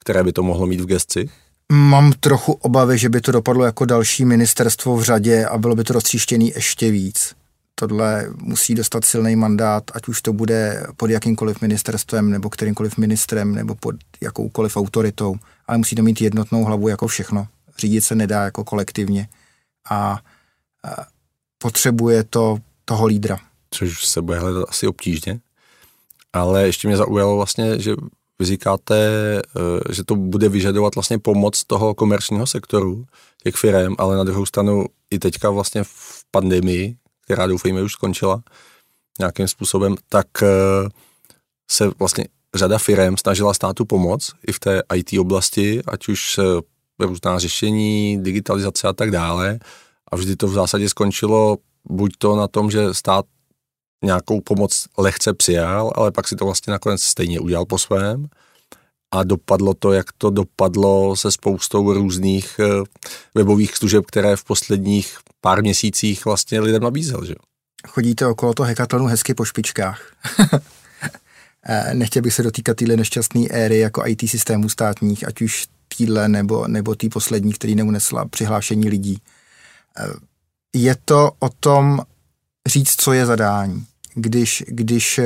které 0.00 0.24
by 0.24 0.32
to 0.32 0.42
mohlo 0.42 0.66
mít 0.66 0.80
v 0.80 0.86
gesci? 0.86 1.30
Mám 1.72 2.12
trochu 2.12 2.52
obavy, 2.52 2.98
že 2.98 3.08
by 3.08 3.20
to 3.20 3.32
dopadlo 3.32 3.64
jako 3.64 3.84
další 3.84 4.24
ministerstvo 4.24 4.96
v 4.96 5.02
řadě 5.02 5.46
a 5.46 5.58
bylo 5.58 5.74
by 5.74 5.84
to 5.84 5.92
roztříštěný 5.92 6.52
ještě 6.54 6.90
víc. 6.90 7.34
Tohle 7.74 8.28
musí 8.36 8.74
dostat 8.74 9.04
silný 9.04 9.36
mandát, 9.36 9.84
ať 9.94 10.08
už 10.08 10.22
to 10.22 10.32
bude 10.32 10.86
pod 10.96 11.10
jakýmkoliv 11.10 11.60
ministerstvem, 11.60 12.30
nebo 12.30 12.50
kterýmkoliv 12.50 12.96
ministrem, 12.98 13.54
nebo 13.54 13.74
pod 13.74 13.94
jakoukoliv 14.20 14.76
autoritou, 14.76 15.36
ale 15.66 15.78
musí 15.78 15.96
to 15.96 16.02
mít 16.02 16.20
jednotnou 16.20 16.64
hlavu 16.64 16.88
jako 16.88 17.06
všechno. 17.06 17.48
Řídit 17.78 18.00
se 18.00 18.14
nedá 18.14 18.44
jako 18.44 18.64
kolektivně 18.64 19.28
a, 19.90 20.20
potřebuje 21.58 22.24
to 22.24 22.58
toho 22.84 23.06
lídra. 23.06 23.38
Což 23.70 24.06
se 24.06 24.22
bude 24.22 24.38
hledat 24.38 24.64
asi 24.68 24.86
obtížně, 24.86 25.40
ale 26.32 26.66
ještě 26.66 26.88
mě 26.88 26.96
zaujalo 26.96 27.36
vlastně, 27.36 27.78
že 27.78 27.94
vy 28.38 28.46
říkáte, 28.46 28.96
eh, 29.38 29.92
že 29.92 30.04
to 30.04 30.16
bude 30.16 30.48
vyžadovat 30.48 30.94
vlastně 30.94 31.18
pomoc 31.18 31.64
toho 31.64 31.94
komerčního 31.94 32.46
sektoru, 32.46 33.06
těch 33.42 33.54
firm, 33.54 33.94
ale 33.98 34.16
na 34.16 34.24
druhou 34.24 34.46
stranu 34.46 34.86
i 35.10 35.18
teďka 35.18 35.50
vlastně 35.50 35.84
v 35.84 36.24
pandemii, 36.30 36.96
která 37.24 37.46
doufejme 37.46 37.82
už 37.82 37.92
skončila 37.92 38.42
nějakým 39.18 39.48
způsobem, 39.48 39.94
tak 40.08 40.26
eh, 40.42 40.88
se 41.70 41.90
vlastně 41.98 42.24
řada 42.54 42.78
firm 42.78 43.16
snažila 43.16 43.54
státu 43.54 43.84
pomoct 43.84 44.32
i 44.46 44.52
v 44.52 44.60
té 44.60 44.82
IT 44.94 45.18
oblasti, 45.18 45.82
ať 45.86 46.08
už 46.08 46.40
různá 47.00 47.38
řešení, 47.38 48.22
digitalizace 48.22 48.88
a 48.88 48.92
tak 48.92 49.10
dále. 49.10 49.58
A 50.12 50.16
vždy 50.16 50.36
to 50.36 50.46
v 50.46 50.52
zásadě 50.52 50.88
skončilo 50.88 51.56
buď 51.84 52.12
to 52.18 52.36
na 52.36 52.48
tom, 52.48 52.70
že 52.70 52.94
stát 52.94 53.26
nějakou 54.04 54.40
pomoc 54.40 54.86
lehce 54.98 55.34
přijal, 55.34 55.92
ale 55.94 56.12
pak 56.12 56.28
si 56.28 56.36
to 56.36 56.44
vlastně 56.44 56.70
nakonec 56.70 57.02
stejně 57.02 57.40
udělal 57.40 57.64
po 57.64 57.78
svém 57.78 58.26
a 59.14 59.22
dopadlo 59.22 59.74
to, 59.74 59.92
jak 59.92 60.06
to 60.18 60.30
dopadlo 60.30 61.16
se 61.16 61.30
spoustou 61.30 61.92
různých 61.92 62.60
eh, 62.60 62.84
webových 63.34 63.76
služeb, 63.76 64.04
které 64.06 64.36
v 64.36 64.44
posledních 64.44 65.18
pár 65.40 65.62
měsících 65.62 66.24
vlastně 66.24 66.60
lidem 66.60 66.82
nabízel. 66.82 67.24
Že? 67.24 67.34
Chodíte 67.88 68.26
okolo 68.26 68.54
toho 68.54 68.66
hekatlonu 68.66 69.06
hezky 69.06 69.34
po 69.34 69.44
špičkách. 69.44 70.12
Eh, 71.66 71.94
nechtěl 71.94 72.22
bych 72.22 72.34
se 72.34 72.42
dotýkat 72.42 72.76
téhle 72.76 72.96
nešťastné 72.96 73.40
éry 73.50 73.78
jako 73.78 74.06
IT 74.06 74.30
systémů 74.30 74.68
státních, 74.68 75.28
ať 75.28 75.42
už 75.42 75.66
týdle 75.96 76.28
nebo, 76.28 76.68
nebo 76.68 76.94
tý 76.94 77.08
poslední, 77.08 77.52
který 77.52 77.74
neunesla 77.74 78.24
přihlášení 78.28 78.88
lidí. 78.88 79.18
Eh, 79.98 80.02
je 80.74 80.96
to 81.04 81.30
o 81.38 81.48
tom 81.48 82.00
říct, 82.66 82.94
co 83.00 83.12
je 83.12 83.26
zadání 83.26 83.86
když, 84.14 84.64
když 84.66 85.20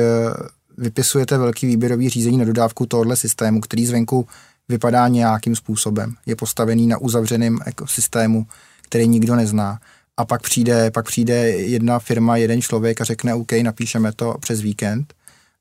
vypisujete 0.79 1.37
velký 1.37 1.67
výběrový 1.67 2.09
řízení 2.09 2.37
na 2.37 2.45
dodávku 2.45 2.85
tohoto 2.85 3.15
systému, 3.15 3.61
který 3.61 3.85
zvenku 3.85 4.27
vypadá 4.69 5.07
nějakým 5.07 5.55
způsobem, 5.55 6.15
je 6.25 6.35
postavený 6.35 6.87
na 6.87 6.97
uzavřeném 6.97 7.59
ekosystému, 7.65 8.47
který 8.81 9.07
nikdo 9.07 9.35
nezná. 9.35 9.79
A 10.17 10.25
pak 10.25 10.41
přijde, 10.41 10.91
pak 10.91 11.05
přijde 11.05 11.49
jedna 11.49 11.99
firma, 11.99 12.37
jeden 12.37 12.61
člověk 12.61 13.01
a 13.01 13.03
řekne, 13.03 13.33
OK, 13.33 13.51
napíšeme 13.51 14.11
to 14.11 14.35
přes 14.39 14.61
víkend 14.61 15.13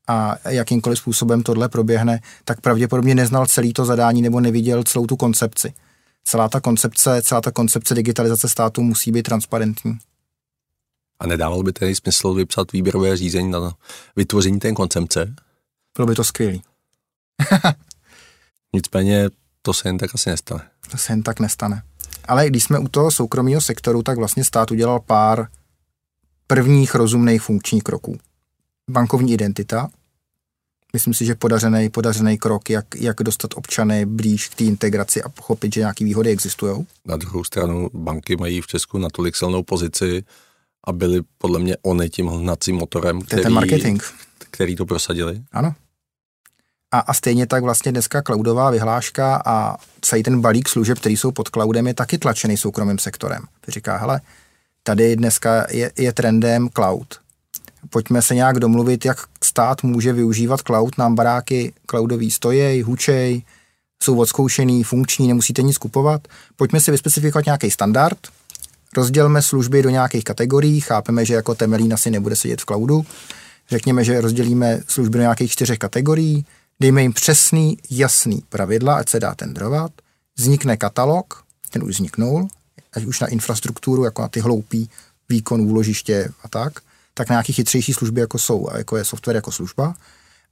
a 0.09 0.37
jakýmkoliv 0.49 0.99
způsobem 0.99 1.43
tohle 1.43 1.69
proběhne, 1.69 2.21
tak 2.45 2.61
pravděpodobně 2.61 3.15
neznal 3.15 3.47
celý 3.47 3.73
to 3.73 3.85
zadání 3.85 4.23
nebo 4.23 4.41
neviděl 4.41 4.85
celou 4.85 5.07
tu 5.07 5.17
koncepci. 5.17 5.73
Celá 6.25 6.49
ta 6.49 6.61
koncepce, 6.61 7.23
celá 7.23 7.41
ta 7.41 7.51
koncepce 7.51 7.95
digitalizace 7.95 8.49
státu 8.49 8.83
musí 8.83 9.13
být 9.13 9.23
transparentní. 9.23 9.99
A 11.21 11.27
nedával 11.27 11.63
by 11.63 11.73
tedy 11.73 11.95
smysl 11.95 12.35
vypsat 12.35 12.73
výběrové 12.73 13.17
řízení 13.17 13.51
na 13.51 13.73
vytvoření 14.17 14.59
té 14.59 14.73
koncepce? 14.73 15.35
Bylo 15.97 16.07
by 16.07 16.15
to 16.15 16.25
skvělé. 16.25 16.59
Nicméně 18.75 19.31
to 19.63 19.75
se 19.75 19.89
jen 19.89 19.99
tak 19.99 20.15
asi 20.15 20.31
nestane. 20.31 20.63
To 20.91 20.97
se 20.97 21.13
jen 21.13 21.23
tak 21.23 21.41
nestane. 21.41 21.83
Ale 22.25 22.51
když 22.51 22.65
jsme 22.65 22.79
u 22.79 22.89
toho 22.89 23.11
soukromého 23.11 23.61
sektoru, 23.61 24.03
tak 24.03 24.19
vlastně 24.19 24.45
stát 24.45 24.71
udělal 24.71 25.01
pár 25.01 25.49
prvních 26.47 26.95
rozumných 26.95 27.43
funkčních 27.43 27.83
kroků. 27.83 28.19
Bankovní 28.91 29.33
identita, 29.33 29.91
myslím 30.93 31.15
si, 31.15 31.25
že 31.25 31.35
podařený, 31.35 31.89
podařený 31.89 32.39
krok, 32.39 32.71
jak, 32.71 32.95
jak 32.95 33.17
dostat 33.17 33.51
občany 33.55 34.07
blíž 34.07 34.49
k 34.49 34.55
té 34.55 34.65
integraci 34.65 35.23
a 35.23 35.29
pochopit, 35.29 35.75
že 35.75 35.81
nějaké 35.81 36.05
výhody 36.05 36.31
existují. 36.31 36.87
Na 37.05 37.17
druhou 37.17 37.45
stranu 37.45 37.91
banky 37.95 38.37
mají 38.37 38.61
v 38.61 38.67
Česku 38.67 38.99
natolik 38.99 39.37
silnou 39.37 39.63
pozici, 39.63 40.25
a 40.89 40.93
byli 40.93 41.21
podle 41.39 41.59
mě 41.59 41.77
oni 41.83 42.11
tím 42.11 42.27
hnacím 42.27 42.77
motorem, 42.77 43.23
který, 43.23 43.43
ten 43.43 43.53
marketing. 43.53 44.03
který 44.51 44.77
to 44.77 44.87
prosadili. 44.87 45.43
Ano. 45.53 45.75
A, 46.91 46.99
a 46.99 47.15
stejně 47.15 47.47
tak 47.47 47.63
vlastně 47.63 47.93
dneska 47.93 48.23
cloudová 48.23 48.71
vyhláška 48.71 49.43
a 49.47 49.77
celý 50.01 50.23
ten 50.23 50.41
balík 50.41 50.69
služeb, 50.69 50.99
který 50.99 51.17
jsou 51.17 51.33
pod 51.33 51.49
cloudem, 51.49 51.87
je 51.87 51.95
taky 51.95 52.19
tlačený 52.19 52.57
soukromým 52.57 52.99
sektorem. 52.99 53.43
Říká, 53.69 53.97
hele, 53.97 54.21
tady 54.83 55.17
dneska 55.17 55.67
je, 55.71 55.93
je 55.99 56.13
trendem 56.13 56.69
cloud. 56.69 57.21
Pojďme 57.91 58.23
se 58.23 58.35
nějak 58.35 58.61
domluvit, 58.61 59.05
jak 59.05 59.19
stát 59.45 59.83
může 59.83 60.13
využívat 60.13 60.61
cloud. 60.61 60.99
Nám 60.99 61.15
baráky 61.15 61.73
cloudový 61.91 62.31
stojí, 62.31 62.83
hučej, 62.83 63.43
jsou 64.03 64.21
odzkoušený, 64.21 64.85
funkční, 64.85 65.29
nemusíte 65.29 65.63
nic 65.63 65.79
kupovat. 65.79 66.29
Pojďme 66.57 66.81
si 66.81 66.91
vyspecifikovat 66.91 67.45
nějaký 67.45 67.71
standard, 67.71 68.19
rozdělme 68.97 69.43
služby 69.43 69.83
do 69.83 69.91
nějakých 69.91 70.25
kategorií, 70.25 70.81
chápeme, 70.81 71.25
že 71.25 71.35
jako 71.35 71.55
Temelín 71.55 71.95
asi 71.95 72.11
nebude 72.11 72.37
sedět 72.37 72.61
v 72.61 72.65
cloudu, 72.65 73.07
řekněme, 73.71 74.05
že 74.05 74.21
rozdělíme 74.21 74.81
služby 74.89 75.19
do 75.19 75.23
nějakých 75.23 75.53
čtyřech 75.53 75.79
kategorií, 75.79 76.47
dejme 76.81 77.03
jim 77.03 77.13
přesný, 77.13 77.79
jasný 77.91 78.43
pravidla, 78.49 78.95
ať 78.95 79.09
se 79.09 79.21
dá 79.21 79.35
tendrovat, 79.35 79.93
vznikne 80.39 80.77
katalog, 80.77 81.45
ten 81.71 81.83
už 81.83 81.91
vzniknul, 81.91 82.49
ať 82.93 83.05
už 83.05 83.21
na 83.21 83.27
infrastrukturu, 83.27 84.05
jako 84.05 84.23
na 84.23 84.29
ty 84.29 84.41
hloupý 84.41 84.91
výkon, 85.29 85.61
úložiště 85.61 86.31
a 86.43 86.49
tak, 86.49 86.73
tak 87.15 87.29
na 87.29 87.35
nějaké 87.35 87.53
chytřejší 87.53 87.93
služby, 87.93 88.21
jako 88.21 88.39
jsou, 88.39 88.69
jako 88.77 88.97
je 88.97 89.05
software 89.05 89.37
jako 89.37 89.53
služba. 89.53 89.95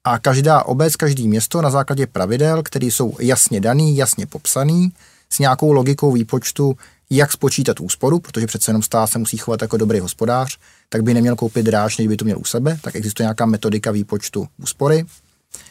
A 0.05 0.19
každá 0.19 0.63
obec, 0.63 0.97
každý 0.97 1.29
město 1.29 1.63
na 1.63 1.71
základě 1.71 2.07
pravidel, 2.07 2.63
které 2.63 2.87
jsou 2.87 3.17
jasně 3.21 3.61
daný, 3.61 3.97
jasně 3.97 4.27
popsaný, 4.27 4.93
s 5.31 5.39
nějakou 5.39 5.73
logikou 5.73 6.13
výpočtu, 6.13 6.77
jak 7.11 7.33
spočítat 7.33 7.81
úsporu, 7.81 8.21
protože 8.21 8.47
přece 8.47 8.71
jenom 8.71 8.83
stát 8.83 9.07
se 9.07 9.19
musí 9.19 9.37
chovat 9.37 9.63
jako 9.63 9.77
dobrý 9.77 10.01
hospodář, 10.01 10.59
tak 10.89 11.03
by 11.03 11.15
neměl 11.15 11.37
koupit 11.37 11.63
dráž, 11.63 11.99
než 11.99 12.09
by 12.09 12.17
to 12.17 12.25
měl 12.25 12.39
u 12.39 12.45
sebe, 12.45 12.79
tak 12.83 12.97
existuje 12.97 13.25
nějaká 13.25 13.47
metodika 13.47 13.91
výpočtu 13.91 14.49
úspory. 14.63 15.05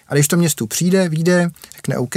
A 0.08 0.14
když 0.14 0.28
to 0.28 0.38
městu 0.38 0.68
přijde, 0.68 1.10
vyjde, 1.10 1.50
řekne 1.76 1.98
OK, 1.98 2.16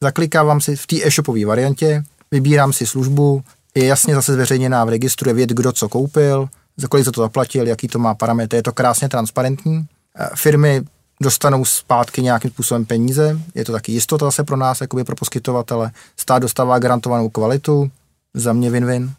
zaklikávám 0.00 0.60
si 0.60 0.76
v 0.76 0.86
té 0.86 0.96
e-shopové 1.02 1.44
variantě, 1.44 2.04
vybírám 2.30 2.72
si 2.72 2.86
službu, 2.86 3.42
je 3.74 3.86
jasně 3.86 4.14
zase 4.14 4.32
zveřejněná 4.32 4.84
v 4.84 4.88
registru, 4.88 5.30
je 5.30 5.34
vědět, 5.34 5.54
kdo 5.54 5.72
co 5.72 5.88
koupil, 5.88 6.48
za 6.76 6.88
kolik 6.88 7.04
za 7.04 7.12
to 7.12 7.20
zaplatil, 7.20 7.66
jaký 7.66 7.88
to 7.88 7.98
má 7.98 8.14
parametry, 8.14 8.58
je 8.58 8.62
to 8.62 8.72
krásně 8.72 9.08
transparentní. 9.08 9.86
Firmy 10.34 10.82
dostanou 11.22 11.64
zpátky 11.64 12.22
nějakým 12.22 12.50
způsobem 12.50 12.84
peníze, 12.84 13.40
je 13.54 13.64
to 13.64 13.72
taky 13.72 13.92
jistota 13.92 14.26
zase 14.26 14.44
pro 14.44 14.56
nás, 14.56 14.80
jakoby 14.80 15.04
pro 15.04 15.16
poskytovatele. 15.16 15.90
Stát 16.16 16.42
dostává 16.42 16.78
garantovanou 16.78 17.28
kvalitu, 17.28 17.90
za 18.34 18.52
mě 18.52 18.70
win-win. 18.70 19.10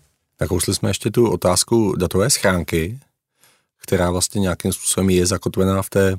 Nakousli 0.41 0.75
jsme 0.75 0.89
ještě 0.89 1.11
tu 1.11 1.31
otázku 1.31 1.95
datové 1.95 2.29
schránky, 2.29 2.99
která 3.77 4.11
vlastně 4.11 4.41
nějakým 4.41 4.73
způsobem 4.73 5.09
je 5.09 5.25
zakotvená 5.25 5.81
v 5.81 5.89
té 5.89 6.11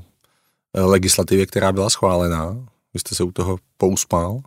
eh, 0.75 0.81
legislativě, 0.81 1.47
která 1.47 1.73
byla 1.73 1.91
schválená. 1.91 2.57
Vy 2.95 3.01
jste 3.01 3.15
se 3.15 3.25
u 3.25 3.33
toho 3.33 3.59
pousmál? 3.77 4.41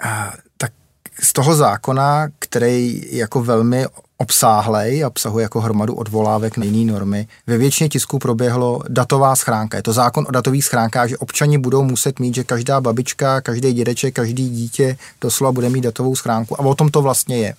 A, 0.00 0.32
tak 0.56 0.72
z 1.20 1.32
toho 1.32 1.54
zákona, 1.54 2.28
který 2.38 3.02
jako 3.16 3.42
velmi 3.42 3.86
obsáhlej, 4.18 5.04
obsahuje 5.04 5.42
jako 5.42 5.60
hromadu 5.60 5.94
odvolávek 5.94 6.56
na 6.56 6.64
jiné 6.64 6.92
normy. 6.92 7.28
Ve 7.46 7.58
většině 7.58 7.88
tisku 7.88 8.18
proběhlo 8.18 8.80
datová 8.88 9.36
schránka. 9.36 9.76
Je 9.76 9.82
to 9.82 9.92
zákon 9.92 10.26
o 10.28 10.32
datových 10.32 10.64
schránkách, 10.64 11.08
že 11.08 11.18
občani 11.18 11.58
budou 11.58 11.82
muset 11.82 12.18
mít, 12.18 12.34
že 12.34 12.44
každá 12.44 12.80
babička, 12.80 13.40
každý 13.40 13.72
dědeček, 13.72 14.14
každý 14.14 14.50
dítě 14.50 14.96
doslova 15.20 15.52
bude 15.52 15.68
mít 15.68 15.80
datovou 15.80 16.16
schránku. 16.16 16.60
A 16.60 16.64
o 16.64 16.74
tom 16.74 16.88
to 16.88 17.02
vlastně 17.02 17.38
je. 17.38 17.54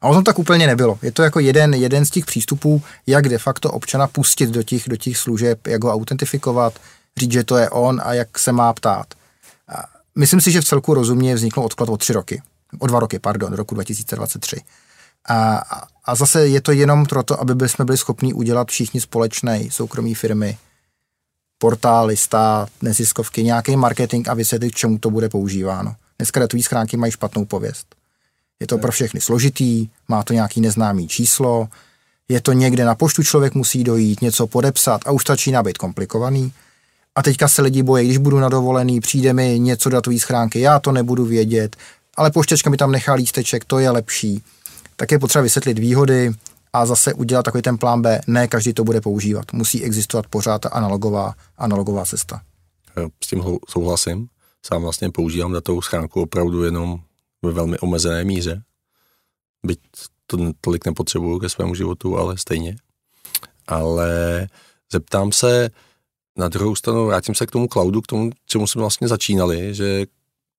A 0.00 0.08
o 0.08 0.14
tom 0.14 0.24
tak 0.24 0.38
úplně 0.38 0.66
nebylo. 0.66 0.98
Je 1.02 1.12
to 1.12 1.22
jako 1.22 1.40
jeden, 1.40 1.74
jeden 1.74 2.06
z 2.06 2.10
těch 2.10 2.26
přístupů, 2.26 2.82
jak 3.06 3.28
de 3.28 3.38
facto 3.38 3.70
občana 3.70 4.06
pustit 4.06 4.50
do 4.50 4.62
těch, 4.62 4.88
do 4.88 4.96
těch 4.96 5.16
služeb, 5.16 5.66
jak 5.66 5.84
ho 5.84 5.92
autentifikovat, 5.92 6.74
říct, 7.16 7.32
že 7.32 7.44
to 7.44 7.56
je 7.56 7.70
on 7.70 8.00
a 8.04 8.14
jak 8.14 8.38
se 8.38 8.52
má 8.52 8.72
ptát. 8.72 9.06
A 9.68 9.84
myslím 10.14 10.40
si, 10.40 10.50
že 10.50 10.60
v 10.60 10.64
celku 10.64 10.94
rozumně 10.94 11.34
vznikl 11.34 11.60
odklad 11.60 11.88
o 11.88 11.96
tři 11.96 12.12
roky. 12.12 12.42
O 12.78 12.86
dva 12.86 13.00
roky, 13.00 13.18
pardon, 13.18 13.52
roku 13.52 13.74
2023. 13.74 14.56
A, 15.28 15.64
a 16.04 16.14
zase 16.14 16.48
je 16.48 16.60
to 16.60 16.72
jenom 16.72 17.06
proto, 17.06 17.40
aby 17.40 17.68
jsme 17.68 17.84
byli 17.84 17.98
schopni 17.98 18.32
udělat 18.32 18.68
všichni 18.68 19.00
společné 19.00 19.60
soukromí 19.70 20.14
firmy, 20.14 20.58
portály, 21.58 22.16
stát, 22.16 22.68
neziskovky, 22.82 23.42
nějaký 23.42 23.76
marketing 23.76 24.28
a 24.28 24.34
vysvětlit, 24.34 24.70
k 24.70 24.76
čemu 24.76 24.98
to 24.98 25.10
bude 25.10 25.28
používáno. 25.28 25.94
Dneska 26.18 26.40
datové 26.40 26.62
schránky 26.62 26.96
mají 26.96 27.12
špatnou 27.12 27.44
pověst. 27.44 27.94
Je 28.60 28.66
to 28.66 28.78
pro 28.78 28.92
všechny 28.92 29.20
složitý, 29.20 29.88
má 30.08 30.22
to 30.22 30.32
nějaký 30.32 30.60
neznámý 30.60 31.08
číslo, 31.08 31.68
je 32.28 32.40
to 32.40 32.52
někde 32.52 32.84
na 32.84 32.94
poštu 32.94 33.22
člověk 33.22 33.54
musí 33.54 33.84
dojít, 33.84 34.22
něco 34.22 34.46
podepsat 34.46 35.00
a 35.06 35.10
už 35.10 35.24
začíná 35.28 35.62
být 35.62 35.78
komplikovaný. 35.78 36.52
A 37.14 37.22
teďka 37.22 37.48
se 37.48 37.62
lidi 37.62 37.82
bojí, 37.82 38.04
když 38.04 38.18
budu 38.18 38.38
na 38.38 38.48
dovolený, 38.48 39.00
přijde 39.00 39.32
mi 39.32 39.58
něco 39.58 39.90
datové 39.90 40.18
schránky, 40.18 40.60
já 40.60 40.78
to 40.78 40.92
nebudu 40.92 41.24
vědět, 41.24 41.76
ale 42.16 42.30
poštěčka 42.30 42.70
mi 42.70 42.76
tam 42.76 42.92
nechá 42.92 43.14
lísteček, 43.14 43.64
to 43.64 43.78
je 43.78 43.90
lepší 43.90 44.42
tak 44.98 45.12
je 45.12 45.18
potřeba 45.18 45.42
vysvětlit 45.42 45.78
výhody 45.78 46.32
a 46.72 46.86
zase 46.86 47.14
udělat 47.14 47.42
takový 47.42 47.62
ten 47.62 47.78
plán 47.78 48.02
B. 48.02 48.20
Ne 48.26 48.48
každý 48.48 48.72
to 48.72 48.84
bude 48.84 49.00
používat. 49.00 49.52
Musí 49.52 49.84
existovat 49.84 50.26
pořád 50.26 50.58
ta 50.58 50.68
analogová, 50.68 51.34
analogová 51.56 52.04
cesta. 52.04 52.40
S 53.24 53.26
tím 53.26 53.42
souhlasím. 53.68 54.28
Sám 54.66 54.82
vlastně 54.82 55.10
používám 55.10 55.52
datovou 55.52 55.82
schránku 55.82 56.22
opravdu 56.22 56.64
jenom 56.64 57.00
ve 57.42 57.52
velmi 57.52 57.78
omezené 57.78 58.24
míře. 58.24 58.62
Byť 59.66 59.80
to 60.26 60.38
tolik 60.60 60.86
nepotřebuju 60.86 61.38
ke 61.38 61.48
svému 61.48 61.74
životu, 61.74 62.18
ale 62.18 62.38
stejně. 62.38 62.76
Ale 63.66 64.46
zeptám 64.92 65.32
se, 65.32 65.70
na 66.36 66.48
druhou 66.48 66.74
stranu 66.74 67.06
vrátím 67.06 67.34
se 67.34 67.46
k 67.46 67.50
tomu 67.50 67.66
cloudu, 67.66 68.00
k 68.00 68.06
tomu, 68.06 68.30
čemu 68.46 68.66
jsme 68.66 68.80
vlastně 68.80 69.08
začínali, 69.08 69.74
že 69.74 70.06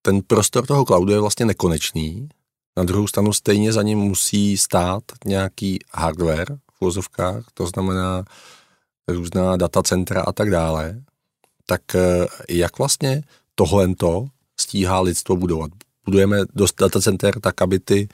ten 0.01 0.21
prostor 0.27 0.65
toho 0.65 0.85
cloudu 0.85 1.11
je 1.11 1.19
vlastně 1.19 1.45
nekonečný 1.45 2.29
na 2.79 2.85
druhou 2.85 3.07
stranu 3.07 3.33
stejně 3.33 3.73
za 3.73 3.81
ním 3.81 3.99
musí 3.99 4.57
stát 4.57 5.03
nějaký 5.25 5.79
hardware 5.93 6.57
v 6.77 6.81
vozovkách, 6.81 7.45
to 7.53 7.67
znamená 7.67 8.23
různá 9.07 9.57
datacentra 9.57 10.21
a 10.21 10.31
tak 10.31 10.49
dále. 10.49 11.01
Tak 11.65 11.95
eh, 11.95 12.27
jak 12.49 12.77
vlastně 12.77 13.23
tohle 13.55 13.87
stíhá 14.59 14.99
lidstvo 14.99 15.35
budovat? 15.35 15.71
Budujeme 16.05 16.37
dost 16.55 16.75
datacenter 16.79 17.39
tak, 17.39 17.61
aby 17.61 17.79
ty 17.79 18.09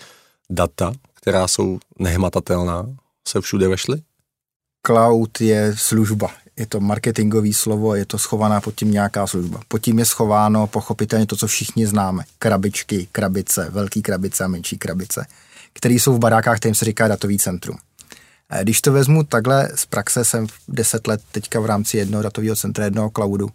data, 0.49 0.93
která 1.13 1.47
jsou 1.47 1.79
nehmatatelná, 1.99 2.95
se 3.27 3.41
všude 3.41 3.67
vešly? 3.67 4.01
Cloud 4.87 5.41
je 5.41 5.73
služba 5.77 6.44
je 6.57 6.65
to 6.65 6.79
marketingový 6.79 7.53
slovo, 7.53 7.95
je 7.95 8.05
to 8.05 8.17
schovaná 8.17 8.61
pod 8.61 8.75
tím 8.75 8.91
nějaká 8.91 9.27
služba. 9.27 9.61
Pod 9.67 9.79
tím 9.79 9.99
je 9.99 10.05
schováno 10.05 10.67
pochopitelně 10.67 11.25
to, 11.25 11.35
co 11.35 11.47
všichni 11.47 11.87
známe. 11.87 12.23
Krabičky, 12.39 13.07
krabice, 13.11 13.67
velký 13.69 14.01
krabice 14.01 14.43
a 14.43 14.47
menší 14.47 14.77
krabice, 14.77 15.27
které 15.73 15.95
jsou 15.95 16.13
v 16.13 16.19
barákách, 16.19 16.57
kterým 16.57 16.75
se 16.75 16.85
říká 16.85 17.07
datový 17.07 17.39
centrum. 17.39 17.77
Eh, 18.49 18.63
když 18.63 18.81
to 18.81 18.91
vezmu 18.91 19.23
takhle 19.23 19.69
z 19.75 19.85
praxe, 19.85 20.25
jsem 20.25 20.47
10 20.67 21.07
let 21.07 21.21
teďka 21.31 21.59
v 21.59 21.65
rámci 21.65 21.97
jednoho 21.97 22.23
datového 22.23 22.55
centra, 22.55 22.85
jednoho 22.85 23.09
cloudu, 23.09 23.49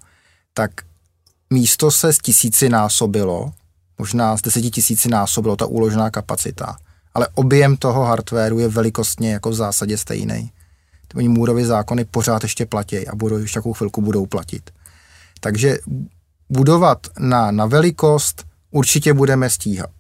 tak 0.55 0.71
místo 1.51 1.91
se 1.91 2.13
z 2.13 2.19
tisíci 2.19 2.69
násobilo, 2.69 3.53
možná 3.99 4.37
z 4.37 4.43
deseti 4.43 4.71
tisíci 4.71 5.09
násobilo 5.09 5.57
ta 5.57 5.67
úložená 5.67 6.11
kapacita, 6.11 6.77
ale 7.15 7.29
objem 7.35 7.77
toho 7.77 8.05
hardwareu 8.05 8.59
je 8.59 8.69
velikostně 8.69 9.33
jako 9.33 9.51
v 9.51 9.55
zásadě 9.55 9.99
stejný 9.99 10.53
oni 11.15 11.29
Můrovy 11.29 11.65
zákony 11.65 12.05
pořád 12.05 12.43
ještě 12.43 12.67
platí 12.67 13.09
a 13.09 13.15
budou 13.15 13.39
ještě 13.39 13.55
takovou 13.55 13.75
chvilku 13.75 14.01
budou 14.01 14.27
platit. 14.27 14.71
Takže 15.41 15.79
budovat 16.51 17.07
na, 17.19 17.51
na 17.51 17.67
velikost 17.67 18.45
určitě 18.71 19.15
budeme 19.15 19.51
stíhat. 19.51 19.91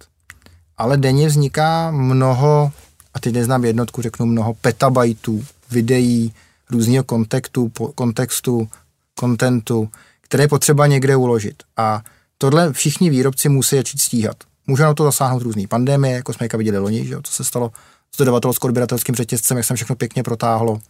Ale 0.76 0.96
denně 0.96 1.28
vzniká 1.28 1.90
mnoho, 1.90 2.72
a 3.14 3.20
teď 3.20 3.34
neznám 3.34 3.64
jednotku, 3.64 4.02
řeknu 4.02 4.26
mnoho 4.26 4.54
petabajtů 4.54 5.44
videí, 5.70 6.34
různého 6.70 7.04
kontextu, 7.04 7.72
kontextu, 7.94 8.68
kontentu, 9.14 9.88
které 10.20 10.44
je 10.44 10.48
potřeba 10.48 10.86
někde 10.86 11.16
uložit. 11.16 11.62
A 11.76 12.02
tohle 12.38 12.72
všichni 12.72 13.10
výrobci 13.10 13.48
musí 13.48 13.76
začít 13.76 14.00
stíhat. 14.00 14.36
Může 14.66 14.82
na 14.82 14.94
to 14.94 15.04
zasáhnout 15.04 15.42
různý 15.42 15.66
pandemie, 15.66 16.14
jako 16.14 16.32
jsme 16.32 16.48
viděli 16.56 16.78
loni, 16.78 17.06
že 17.06 17.12
jo, 17.12 17.20
co 17.22 17.32
se 17.32 17.44
stalo 17.44 17.72
s 18.14 18.18
dodavatelsko-odběratelským 18.18 19.14
řetězcem, 19.14 19.56
jak 19.56 19.66
se 19.66 19.74
všechno 19.74 19.96
pěkně 19.96 20.22
protáhlo 20.22 20.80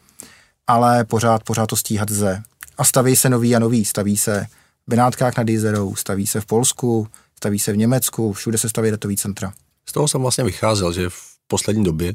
ale 0.70 1.04
pořád, 1.04 1.44
pořád 1.44 1.66
to 1.66 1.76
stíhat 1.76 2.11
ze. 2.11 2.42
A 2.78 2.85
staví 2.85 3.16
se 3.16 3.28
nový 3.28 3.56
a 3.56 3.59
nový, 3.59 3.85
staví 3.85 4.16
se 4.16 4.46
v 4.87 4.90
Benátkách 4.90 5.37
nad 5.37 5.48
Jizerou, 5.48 5.94
staví 5.94 6.26
se 6.26 6.40
v 6.40 6.46
Polsku, 6.46 7.06
staví 7.37 7.59
se 7.59 7.72
v 7.72 7.76
Německu, 7.76 8.33
všude 8.33 8.59
se 8.59 8.68
staví 8.68 8.90
datový 8.90 9.16
centra. 9.16 9.52
Z 9.88 9.92
toho 9.92 10.09
jsem 10.09 10.20
vlastně 10.20 10.44
vycházel, 10.44 10.92
že 10.92 11.09
v 11.09 11.14
poslední 11.46 11.85
době 11.85 12.14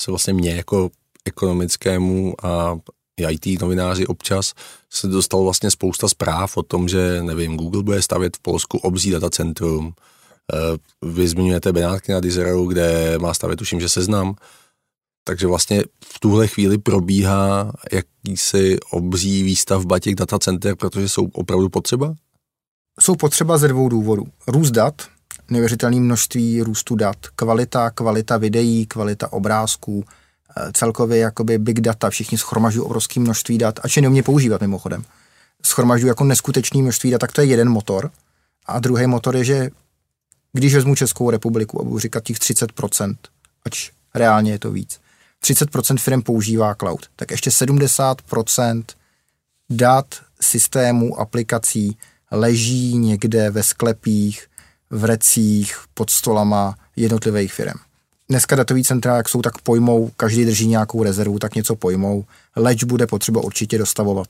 se 0.00 0.10
vlastně 0.10 0.32
mě 0.32 0.56
jako 0.56 0.90
ekonomickému 1.24 2.34
a 2.46 2.76
IT 3.30 3.60
novináři 3.60 4.06
občas 4.06 4.52
se 4.90 5.06
dostalo 5.06 5.44
vlastně 5.44 5.70
spousta 5.70 6.08
zpráv 6.08 6.56
o 6.56 6.62
tom, 6.62 6.88
že 6.88 7.22
nevím, 7.22 7.56
Google 7.56 7.82
bude 7.82 8.02
stavět 8.02 8.36
v 8.36 8.40
Polsku 8.40 8.78
obří 8.78 9.10
datacentrum, 9.10 9.94
eh, 10.54 10.56
vy 11.02 11.28
zmiňujete 11.28 11.72
Benátky 11.72 12.12
nad 12.12 12.24
Jizerou, 12.24 12.66
kde 12.66 13.18
má 13.18 13.34
stavět, 13.34 13.56
tuším, 13.56 13.80
že 13.80 13.88
seznam, 13.88 14.34
takže 15.24 15.46
vlastně 15.46 15.82
v 16.04 16.20
tuhle 16.20 16.46
chvíli 16.46 16.78
probíhá 16.78 17.72
jakýsi 17.92 18.78
obří 18.90 19.42
výstavba 19.42 19.98
těch 19.98 20.14
datacenter, 20.14 20.76
protože 20.76 21.08
jsou 21.08 21.28
opravdu 21.32 21.68
potřeba? 21.68 22.14
Jsou 23.00 23.14
potřeba 23.14 23.58
ze 23.58 23.68
dvou 23.68 23.88
důvodů. 23.88 24.26
Růst 24.46 24.70
dat, 24.70 25.02
neuvěřitelné 25.50 26.00
množství 26.00 26.62
růstu 26.62 26.96
dat, 26.96 27.16
kvalita, 27.36 27.90
kvalita 27.90 28.36
videí, 28.36 28.86
kvalita 28.86 29.32
obrázků, 29.32 30.04
eh, 30.56 30.70
celkově 30.72 31.18
jakoby 31.18 31.58
big 31.58 31.80
data, 31.80 32.10
všichni 32.10 32.38
schromažují 32.38 32.84
obrovské 32.84 33.20
množství 33.20 33.58
dat, 33.58 33.80
a 33.82 33.88
či 33.88 34.00
neumě 34.00 34.22
používat 34.22 34.60
mimochodem. 34.60 35.04
Schromažují 35.66 36.08
jako 36.08 36.24
neskutečný 36.24 36.82
množství 36.82 37.10
dat, 37.10 37.18
tak 37.18 37.32
to 37.32 37.40
je 37.40 37.46
jeden 37.46 37.68
motor. 37.68 38.10
A 38.66 38.78
druhý 38.78 39.06
motor 39.06 39.36
je, 39.36 39.44
že 39.44 39.70
když 40.52 40.74
vezmu 40.74 40.94
Českou 40.94 41.30
republiku 41.30 41.80
a 41.80 41.84
budu 41.84 41.98
říkat 41.98 42.24
těch 42.24 42.38
30%, 42.38 43.16
ač 43.64 43.90
reálně 44.14 44.52
je 44.52 44.58
to 44.58 44.70
víc, 44.70 45.00
30% 45.44 45.98
firm 45.98 46.22
používá 46.22 46.74
cloud, 46.74 47.06
tak 47.16 47.30
ještě 47.30 47.50
70% 47.50 48.84
dat, 49.70 50.06
systémů, 50.40 51.20
aplikací 51.20 51.96
leží 52.30 52.98
někde 52.98 53.50
ve 53.50 53.62
sklepích, 53.62 54.46
v 54.90 55.04
recích, 55.04 55.76
pod 55.94 56.10
stolama 56.10 56.74
jednotlivých 56.96 57.52
firm. 57.52 57.78
Dneska 58.28 58.56
datový 58.56 58.84
centra, 58.84 59.16
jak 59.16 59.28
jsou, 59.28 59.42
tak 59.42 59.58
pojmou, 59.58 60.10
každý 60.16 60.44
drží 60.44 60.66
nějakou 60.66 61.02
rezervu, 61.02 61.38
tak 61.38 61.54
něco 61.54 61.76
pojmou. 61.76 62.24
Leč 62.56 62.84
bude 62.84 63.06
potřeba 63.06 63.40
určitě 63.40 63.78
dostavovat. 63.78 64.26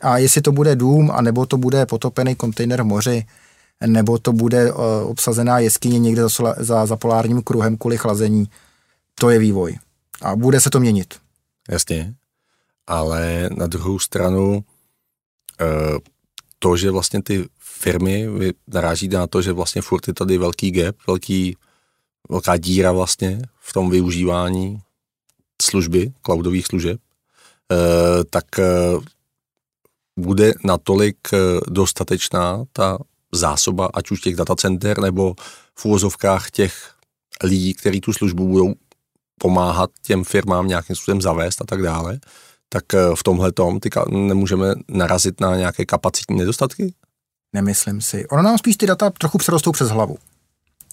A 0.00 0.18
jestli 0.18 0.40
to 0.40 0.52
bude 0.52 0.76
dům, 0.76 1.10
anebo 1.10 1.46
to 1.46 1.56
bude 1.56 1.86
potopený 1.86 2.34
kontejner 2.34 2.82
v 2.82 2.86
moři, 2.86 3.26
nebo 3.86 4.18
to 4.18 4.32
bude 4.32 4.72
uh, 4.72 4.80
obsazená 5.04 5.58
jeskyně 5.58 5.98
někde 5.98 6.22
za, 6.22 6.54
za, 6.58 6.86
za 6.86 6.96
polárním 6.96 7.42
kruhem 7.42 7.76
kvůli 7.76 7.98
chlazení. 7.98 8.48
To 9.14 9.30
je 9.30 9.38
vývoj. 9.38 9.78
A 10.22 10.36
bude 10.36 10.60
se 10.60 10.70
to 10.70 10.80
měnit. 10.80 11.14
Jasně. 11.68 12.14
Ale 12.86 13.50
na 13.56 13.66
druhou 13.66 13.98
stranu 13.98 14.64
uh, 15.60 15.98
to, 16.58 16.76
že 16.76 16.90
vlastně 16.90 17.22
ty 17.22 17.48
firmy, 17.58 18.28
narážíte 18.68 19.16
na 19.16 19.26
to, 19.26 19.42
že 19.42 19.52
vlastně 19.52 19.82
furt 19.82 20.08
je 20.08 20.14
tady 20.14 20.38
velký 20.38 20.70
gap, 20.70 20.96
velký, 21.06 21.56
velká 22.28 22.56
díra 22.56 22.92
vlastně 22.92 23.42
v 23.60 23.72
tom 23.72 23.90
využívání 23.90 24.80
služby, 25.62 26.12
cloudových 26.22 26.66
služeb, 26.66 27.00
eh, 27.72 28.24
tak 28.24 28.58
eh, 28.58 28.64
bude 30.16 30.54
natolik 30.64 31.18
eh, 31.32 31.36
dostatečná 31.68 32.64
ta 32.72 32.98
zásoba, 33.32 33.88
ať 33.94 34.10
už 34.10 34.20
těch 34.20 34.36
datacenter 34.36 35.00
nebo 35.00 35.34
v 35.74 35.84
úvozovkách 35.84 36.50
těch 36.50 36.94
lidí, 37.42 37.74
kteří 37.74 38.00
tu 38.00 38.12
službu 38.12 38.48
budou 38.48 38.74
pomáhat 39.40 39.90
těm 40.02 40.24
firmám 40.24 40.68
nějakým 40.68 40.96
způsobem 40.96 41.22
zavést 41.22 41.62
a 41.62 41.64
tak 41.64 41.82
dále, 41.82 42.18
tak 42.68 42.84
v 43.14 43.22
tomhle 43.22 43.52
tom 43.52 43.78
nemůžeme 44.10 44.74
narazit 44.88 45.40
na 45.40 45.56
nějaké 45.56 45.84
kapacitní 45.84 46.38
nedostatky? 46.38 46.94
Nemyslím 47.52 48.00
si. 48.00 48.26
Ono 48.28 48.42
nám 48.42 48.58
spíš 48.58 48.76
ty 48.76 48.86
data 48.86 49.10
trochu 49.10 49.38
přerostou 49.38 49.72
přes 49.72 49.88
hlavu. 49.88 50.18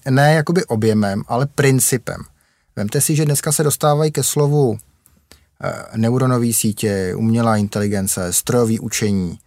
Ne 0.10 0.34
jakoby 0.34 0.66
objemem, 0.66 1.24
ale 1.28 1.46
principem. 1.46 2.24
Vemte 2.76 3.02
si, 3.02 3.16
že 3.16 3.26
dneska 3.26 3.52
se 3.52 3.64
dostávají 3.64 4.12
ke 4.12 4.24
slovu 4.24 4.78
eh, 5.64 5.98
neuronové 5.98 6.54
sítě, 6.54 7.14
umělá 7.18 7.58
inteligence, 7.58 8.34
strojové 8.34 8.80
učení 8.80 9.40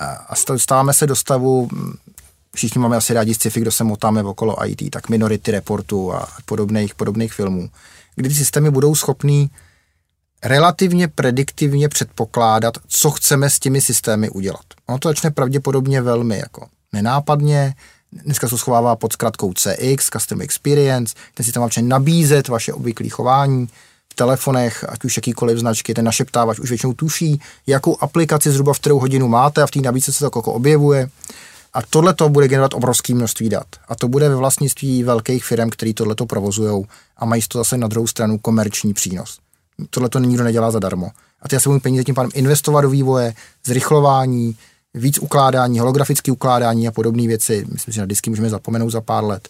eh, 0.00 0.04
a 0.28 0.34
stáváme 0.56 0.94
se 0.94 1.06
do 1.06 1.16
stavu, 1.16 1.68
hm, 1.72 1.92
všichni 2.54 2.80
máme 2.80 2.96
asi 2.96 3.14
rádi 3.14 3.34
sci-fi, 3.34 3.60
kdo 3.60 3.72
se 3.72 3.84
motáme 3.84 4.22
okolo 4.22 4.66
IT, 4.66 4.90
tak 4.90 5.08
Minority 5.08 5.50
Reportu 5.50 6.12
a 6.12 6.28
podobných, 6.44 6.94
podobných 6.94 7.32
filmů, 7.32 7.70
kdy 8.16 8.28
ty 8.28 8.34
systémy 8.34 8.70
budou 8.70 8.94
schopný 8.94 9.50
relativně 10.44 11.08
prediktivně 11.08 11.88
předpokládat, 11.88 12.74
co 12.88 13.10
chceme 13.10 13.50
s 13.50 13.58
těmi 13.58 13.80
systémy 13.80 14.30
udělat. 14.30 14.64
Ono 14.86 14.98
to 14.98 15.08
začne 15.08 15.30
pravděpodobně 15.30 16.02
velmi 16.02 16.38
jako 16.38 16.66
nenápadně, 16.92 17.74
dneska 18.12 18.48
se 18.48 18.58
schovává 18.58 18.96
pod 18.96 19.12
zkratkou 19.12 19.52
CX, 19.52 20.10
Custom 20.10 20.40
Experience, 20.40 21.14
ten 21.34 21.44
systém 21.44 21.60
vám 21.60 21.70
nabízet 21.82 22.48
vaše 22.48 22.72
obvyklé 22.72 23.08
chování, 23.08 23.68
v 24.12 24.16
telefonech, 24.16 24.84
ať 24.88 25.04
už 25.04 25.16
jakýkoliv 25.16 25.58
značky, 25.58 25.94
ten 25.94 26.04
našeptávač 26.04 26.58
už 26.58 26.68
většinou 26.68 26.92
tuší, 26.92 27.40
jakou 27.66 27.96
aplikaci 28.00 28.50
zhruba 28.50 28.72
v 28.74 28.78
kterou 28.78 28.98
hodinu 28.98 29.28
máte 29.28 29.62
a 29.62 29.66
v 29.66 29.70
té 29.70 29.80
nabídce 29.80 30.12
se 30.12 30.18
to 30.18 30.24
jako 30.24 30.52
objevuje. 30.52 31.08
A 31.74 31.82
tohle 31.90 32.14
to 32.14 32.28
bude 32.28 32.48
generovat 32.48 32.74
obrovské 32.74 33.14
množství 33.14 33.48
dat. 33.48 33.66
A 33.88 33.94
to 33.94 34.08
bude 34.08 34.28
ve 34.28 34.36
vlastnictví 34.36 35.02
velkých 35.02 35.44
firm, 35.44 35.70
který 35.70 35.94
tohle 35.94 36.14
to 36.14 36.26
provozují 36.26 36.84
a 37.16 37.24
mají 37.24 37.42
to 37.48 37.58
zase 37.58 37.76
na 37.76 37.88
druhou 37.88 38.06
stranu 38.06 38.38
komerční 38.38 38.94
přínos. 38.94 39.38
Tohle 39.90 40.08
to 40.08 40.18
nikdo 40.18 40.44
nedělá 40.44 40.70
zadarmo. 40.70 41.10
A 41.42 41.48
ty 41.48 41.60
se 41.60 41.68
budou 41.68 41.80
peníze 41.80 42.04
tím 42.04 42.14
pádem 42.14 42.30
investovat 42.34 42.80
do 42.80 42.90
vývoje, 42.90 43.34
zrychlování, 43.66 44.56
víc 44.94 45.18
ukládání, 45.18 45.78
holografické 45.78 46.32
ukládání 46.32 46.88
a 46.88 46.92
podobné 46.92 47.26
věci. 47.26 47.66
Myslím, 47.72 47.92
že 47.92 48.00
na 48.00 48.06
disky 48.06 48.30
můžeme 48.30 48.50
zapomenout 48.50 48.90
za 48.90 49.00
pár 49.00 49.24
let. 49.24 49.48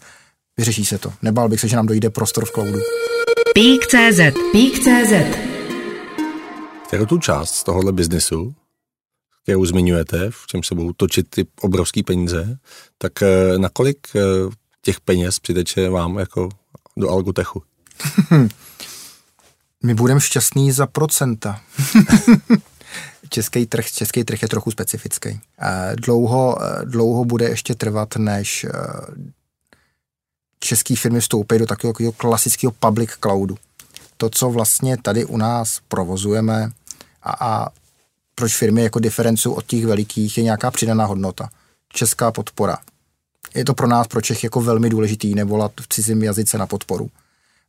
Vyřeší 0.57 0.85
se 0.85 0.99
to. 0.99 1.13
Nebál 1.23 1.49
bych 1.49 1.61
se, 1.61 1.69
že 1.69 1.77
nám 1.77 1.87
dojde 1.87 2.11
prostor 2.11 2.45
v 2.45 2.51
cloudu. 2.51 2.79
Pík.cz 3.55 4.21
Pík.cz 4.53 5.13
Kterou 6.87 7.07
tu 7.07 7.19
část 7.19 7.55
z 7.55 7.65
tohohle 7.65 7.93
biznesu, 7.93 8.55
kterou 9.45 9.65
zmiňujete, 9.65 10.31
v 10.31 10.47
čem 10.47 10.63
se 10.63 10.75
budou 10.75 10.93
točit 10.93 11.31
ty 11.31 11.47
obrovské 11.61 12.03
peníze, 12.03 12.59
tak 12.99 13.23
eh, 13.23 13.59
nakolik 13.59 13.99
eh, 14.17 14.21
těch 14.83 15.01
peněz 15.01 15.39
přiteče 15.39 15.89
vám 15.89 16.19
jako 16.19 16.49
do 16.97 17.11
Algotechu? 17.11 17.63
My 19.83 19.95
budeme 19.95 20.21
šťastní 20.21 20.73
za 20.73 20.87
procenta. 20.87 21.61
český 23.29 23.67
trh, 23.67 23.87
český 23.87 24.25
trh 24.25 24.43
je 24.43 24.49
trochu 24.49 24.71
specifický. 24.71 25.41
Dlouho, 25.95 26.59
dlouho 26.85 27.25
bude 27.25 27.49
ještě 27.49 27.75
trvat, 27.75 28.17
než 28.17 28.65
eh, 28.65 28.71
české 30.59 30.97
firmy 30.97 31.21
vstoupí 31.21 31.59
do 31.59 31.67
takového 31.67 32.13
klasického 32.13 32.73
public 32.73 33.11
cloudu. 33.11 33.57
To, 34.17 34.31
co 34.31 34.51
vlastně 34.51 34.97
tady 34.97 35.25
u 35.25 35.37
nás 35.37 35.81
provozujeme 35.89 36.71
a, 37.23 37.33
a 37.41 37.69
proč 38.35 38.57
firmy 38.57 38.83
jako 38.83 38.99
diferencují 38.99 39.57
od 39.57 39.67
těch 39.67 39.87
velikých, 39.87 40.39
je 40.39 40.45
nějaká 40.45 40.71
přidaná 40.71 41.05
hodnota. 41.05 41.49
Česká 41.89 42.33
podpora. 42.33 42.79
Je 43.55 43.65
to 43.65 43.75
pro 43.75 43.87
nás, 43.87 44.07
pro 44.07 44.21
Čech, 44.21 44.45
jako 44.45 44.61
velmi 44.61 44.91
důležitý 44.91 45.35
nevolat 45.35 45.73
v 45.81 45.89
cizím 45.89 46.23
jazyce 46.23 46.59
na 46.59 46.67
podporu. 46.67 47.11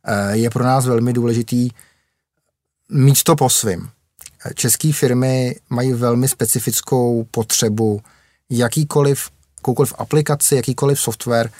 Eh, 0.04 0.36
je 0.36 0.50
pro 0.50 0.64
nás 0.64 0.86
velmi 0.86 1.12
důležitý 1.12 1.68
mít 2.88 3.22
to 3.22 3.36
po 3.36 3.50
svým. 3.50 3.88
České 4.54 4.92
firmy 4.92 5.56
mají 5.70 5.92
velmi 5.92 6.28
specifickou 6.28 7.26
potřebu 7.30 8.00
jakýkoliv, 8.50 9.30
jakoukoliv 9.58 9.94
aplikaci, 9.98 10.56
jakýkoliv 10.56 11.00
software 11.00 11.50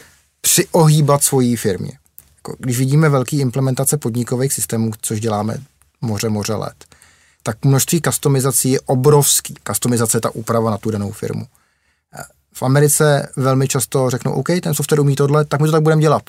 přiohýbat 0.40 1.23
svojí 1.23 1.57
firmě. 1.57 1.92
Jako, 2.37 2.57
když 2.59 2.79
vidíme 2.79 3.09
velké 3.09 3.37
implementace 3.37 3.97
podnikových 3.97 4.53
systémů, 4.53 4.90
což 5.01 5.21
děláme 5.21 5.59
moře, 6.01 6.29
moře 6.29 6.55
let, 6.55 6.85
tak 7.46 7.64
množství 7.64 8.00
customizací 8.02 8.70
je 8.70 8.80
obrovský. 8.80 9.54
Customizace 9.66 10.16
je 10.16 10.20
ta 10.20 10.30
úprava 10.30 10.70
na 10.70 10.78
tu 10.78 10.90
danou 10.90 11.12
firmu. 11.12 11.46
V 12.52 12.62
Americe 12.62 13.28
velmi 13.37 13.68
často 13.68 14.11
řeknou, 14.11 14.32
OK, 14.32 14.48
ten 14.62 14.74
software 14.74 15.00
umí 15.00 15.16
tohle, 15.16 15.44
tak 15.44 15.61
my 15.61 15.66
to 15.68 15.72
tak 15.72 15.82
budeme 15.82 16.02
dělat. 16.02 16.22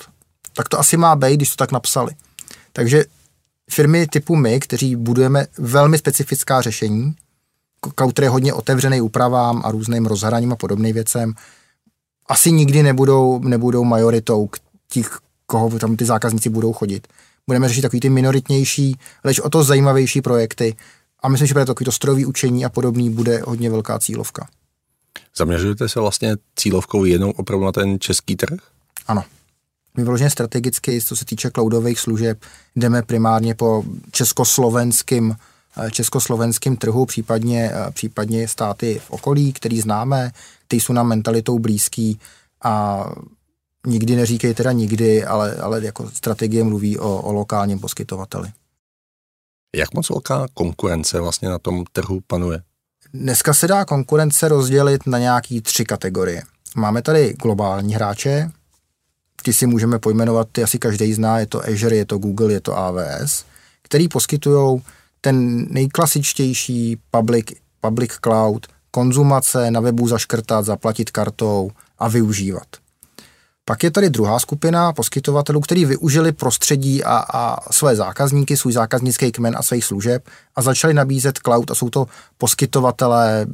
Tak 0.52 0.68
to 0.68 0.78
asi 0.78 0.96
má 0.96 1.16
být, 1.16 1.36
když 1.36 1.50
to 1.50 1.56
tak 1.56 1.72
napsali. 1.72 2.12
Takže 2.72 3.04
firmy 3.70 4.06
typu 4.06 4.36
my, 4.36 4.60
kteří 4.60 4.96
budujeme 4.96 5.46
velmi 5.58 5.98
specifická 5.98 6.60
řešení, 6.60 7.14
který 8.12 8.24
je 8.26 8.30
hodně 8.30 8.52
otevřený 8.52 9.00
úpravám 9.00 9.62
a 9.64 9.70
různým 9.70 10.06
rozhraním 10.06 10.52
a 10.52 10.56
podobným 10.56 10.94
věcem, 10.94 11.34
asi 12.26 12.52
nikdy 12.52 12.82
nebudou, 12.82 13.38
nebudou 13.38 13.84
majoritou 13.84 14.48
těch, 14.88 15.18
koho 15.46 15.78
tam 15.78 15.96
ty 15.96 16.04
zákazníci 16.04 16.48
budou 16.48 16.72
chodit. 16.72 17.08
Budeme 17.46 17.68
řešit 17.68 17.82
takový 17.82 18.00
ty 18.00 18.10
minoritnější, 18.10 18.98
lež 19.24 19.40
o 19.40 19.50
to 19.50 19.64
zajímavější 19.64 20.20
projekty 20.20 20.76
a 21.22 21.28
myslím, 21.28 21.46
že 21.46 21.54
pro 21.54 21.64
takový 21.64 21.84
to 21.84 21.92
strojový 21.92 22.26
učení 22.26 22.64
a 22.64 22.68
podobný 22.68 23.10
bude 23.10 23.42
hodně 23.46 23.70
velká 23.70 23.98
cílovka. 23.98 24.48
Zaměřujete 25.36 25.88
se 25.88 26.00
vlastně 26.00 26.36
cílovkou 26.56 27.04
jenom 27.04 27.32
opravdu 27.36 27.64
na 27.64 27.72
ten 27.72 28.00
český 28.00 28.36
trh? 28.36 28.58
Ano. 29.06 29.24
My 29.96 30.04
vyloženě 30.04 30.30
strategicky, 30.30 31.00
co 31.02 31.16
se 31.16 31.24
týče 31.24 31.50
cloudových 31.50 32.00
služeb, 32.00 32.38
jdeme 32.76 33.02
primárně 33.02 33.54
po 33.54 33.84
československým 34.10 35.36
eh, 35.76 35.90
československým 35.90 36.76
trhu, 36.76 37.06
případně, 37.06 37.70
eh, 37.74 37.90
případně 37.90 38.48
státy 38.48 39.00
v 39.04 39.10
okolí, 39.10 39.52
který 39.52 39.80
známe, 39.80 40.32
ty 40.68 40.80
jsou 40.80 40.92
nám 40.92 41.08
mentalitou 41.08 41.58
blízký 41.58 42.18
a 42.64 43.04
nikdy 43.86 44.16
neříkej 44.16 44.54
teda 44.54 44.72
nikdy, 44.72 45.24
ale, 45.24 45.56
ale 45.56 45.84
jako 45.84 46.10
strategie 46.10 46.64
mluví 46.64 46.98
o, 46.98 47.22
o 47.22 47.32
lokálním 47.32 47.78
poskytovateli. 47.78 48.48
Jak 49.76 49.94
moc 49.94 50.10
velká 50.10 50.46
konkurence 50.54 51.20
vlastně 51.20 51.48
na 51.48 51.58
tom 51.58 51.84
trhu 51.92 52.20
panuje? 52.26 52.62
Dneska 53.12 53.54
se 53.54 53.68
dá 53.68 53.84
konkurence 53.84 54.48
rozdělit 54.48 55.06
na 55.06 55.18
nějaký 55.18 55.60
tři 55.60 55.84
kategorie. 55.84 56.42
Máme 56.76 57.02
tady 57.02 57.34
globální 57.42 57.94
hráče, 57.94 58.50
ty 59.42 59.52
si 59.52 59.66
můžeme 59.66 59.98
pojmenovat, 59.98 60.48
ty 60.52 60.62
asi 60.62 60.78
každý 60.78 61.12
zná, 61.12 61.38
je 61.38 61.46
to 61.46 61.68
Azure, 61.68 61.96
je 61.96 62.04
to 62.04 62.18
Google, 62.18 62.52
je 62.52 62.60
to 62.60 62.78
AWS, 62.78 63.44
který 63.82 64.08
poskytují 64.08 64.82
ten 65.20 65.66
nejklasičtější 65.72 66.98
public, 67.10 67.46
public 67.80 68.12
cloud, 68.24 68.66
konzumace, 68.90 69.70
na 69.70 69.80
webu 69.80 70.08
zaškrtat, 70.08 70.64
zaplatit 70.64 71.10
kartou 71.10 71.70
a 71.98 72.08
využívat. 72.08 72.66
Pak 73.68 73.82
je 73.82 73.90
tady 73.90 74.10
druhá 74.10 74.38
skupina 74.38 74.92
poskytovatelů, 74.92 75.60
kteří 75.60 75.84
využili 75.84 76.32
prostředí 76.32 77.04
a, 77.04 77.24
a 77.34 77.72
své 77.72 77.96
zákazníky, 77.96 78.56
svůj 78.56 78.72
zákaznický 78.72 79.32
kmen 79.32 79.56
a 79.58 79.62
svých 79.62 79.84
služeb 79.84 80.28
a 80.56 80.62
začali 80.62 80.94
nabízet 80.94 81.38
cloud 81.38 81.70
a 81.70 81.74
jsou 81.74 81.90
to 81.90 82.06
poskytovatelé 82.38 83.46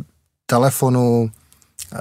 telefonu, 0.46 1.31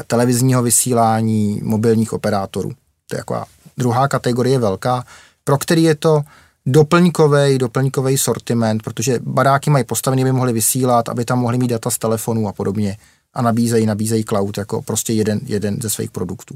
televizního 0.07 0.63
vysílání, 0.63 1.61
mobilních 1.63 2.13
operátorů. 2.13 2.71
To 3.09 3.15
je 3.15 3.17
jako 3.17 3.43
druhá 3.77 4.07
kategorie 4.07 4.59
velká, 4.59 5.05
pro 5.43 5.57
který 5.57 5.83
je 5.83 5.95
to 5.95 6.21
doplňkový, 6.65 7.57
doplňkový 7.57 8.17
sortiment, 8.17 8.83
protože 8.83 9.19
baráky 9.21 9.69
mají 9.69 9.83
postavený, 9.83 10.21
aby 10.21 10.31
mohli 10.31 10.53
vysílat, 10.53 11.09
aby 11.09 11.25
tam 11.25 11.39
mohli 11.39 11.57
mít 11.57 11.67
data 11.67 11.89
z 11.89 11.97
telefonů 11.97 12.47
a 12.47 12.53
podobně 12.53 12.97
a 13.33 13.41
nabízejí, 13.41 13.85
nabízejí 13.85 14.23
cloud 14.23 14.57
jako 14.57 14.81
prostě 14.81 15.13
jeden, 15.13 15.39
jeden 15.45 15.81
ze 15.81 15.89
svých 15.89 16.11
produktů. 16.11 16.55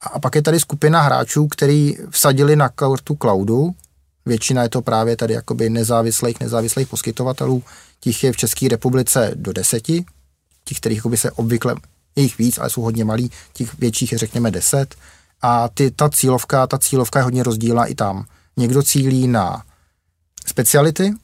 A 0.00 0.18
pak 0.18 0.34
je 0.34 0.42
tady 0.42 0.60
skupina 0.60 1.02
hráčů, 1.02 1.48
který 1.48 1.96
vsadili 2.10 2.56
na 2.56 2.68
kartu 2.68 3.16
cloudu, 3.22 3.74
většina 4.26 4.62
je 4.62 4.68
to 4.68 4.82
právě 4.82 5.16
tady 5.16 5.34
jakoby 5.34 5.70
nezávislých, 5.70 6.40
nezávislých 6.40 6.88
poskytovatelů, 6.88 7.62
těch 8.00 8.24
je 8.24 8.32
v 8.32 8.36
České 8.36 8.68
republice 8.68 9.32
do 9.34 9.52
deseti, 9.52 10.04
těch, 10.64 10.78
kterých 10.78 11.02
se 11.14 11.30
obvykle 11.30 11.74
Je 12.16 12.22
jich 12.22 12.38
víc, 12.38 12.58
ale 12.58 12.70
jsou 12.70 12.82
hodně 12.82 13.04
malí, 13.04 13.30
těch 13.52 13.78
větších 13.78 14.12
je 14.12 14.18
řekněme 14.18 14.50
10. 14.50 14.94
A 15.42 15.68
ty, 15.68 15.90
ta 15.90 16.08
cílovka, 16.08 16.66
ta 16.66 16.78
cílovka 16.78 17.18
je 17.18 17.22
hodně 17.22 17.42
rozdílná 17.42 17.84
i 17.84 17.94
tam. 17.94 18.26
Někdo 18.56 18.82
cílí 18.82 19.28
na 19.28 19.62
speciality 20.46 21.14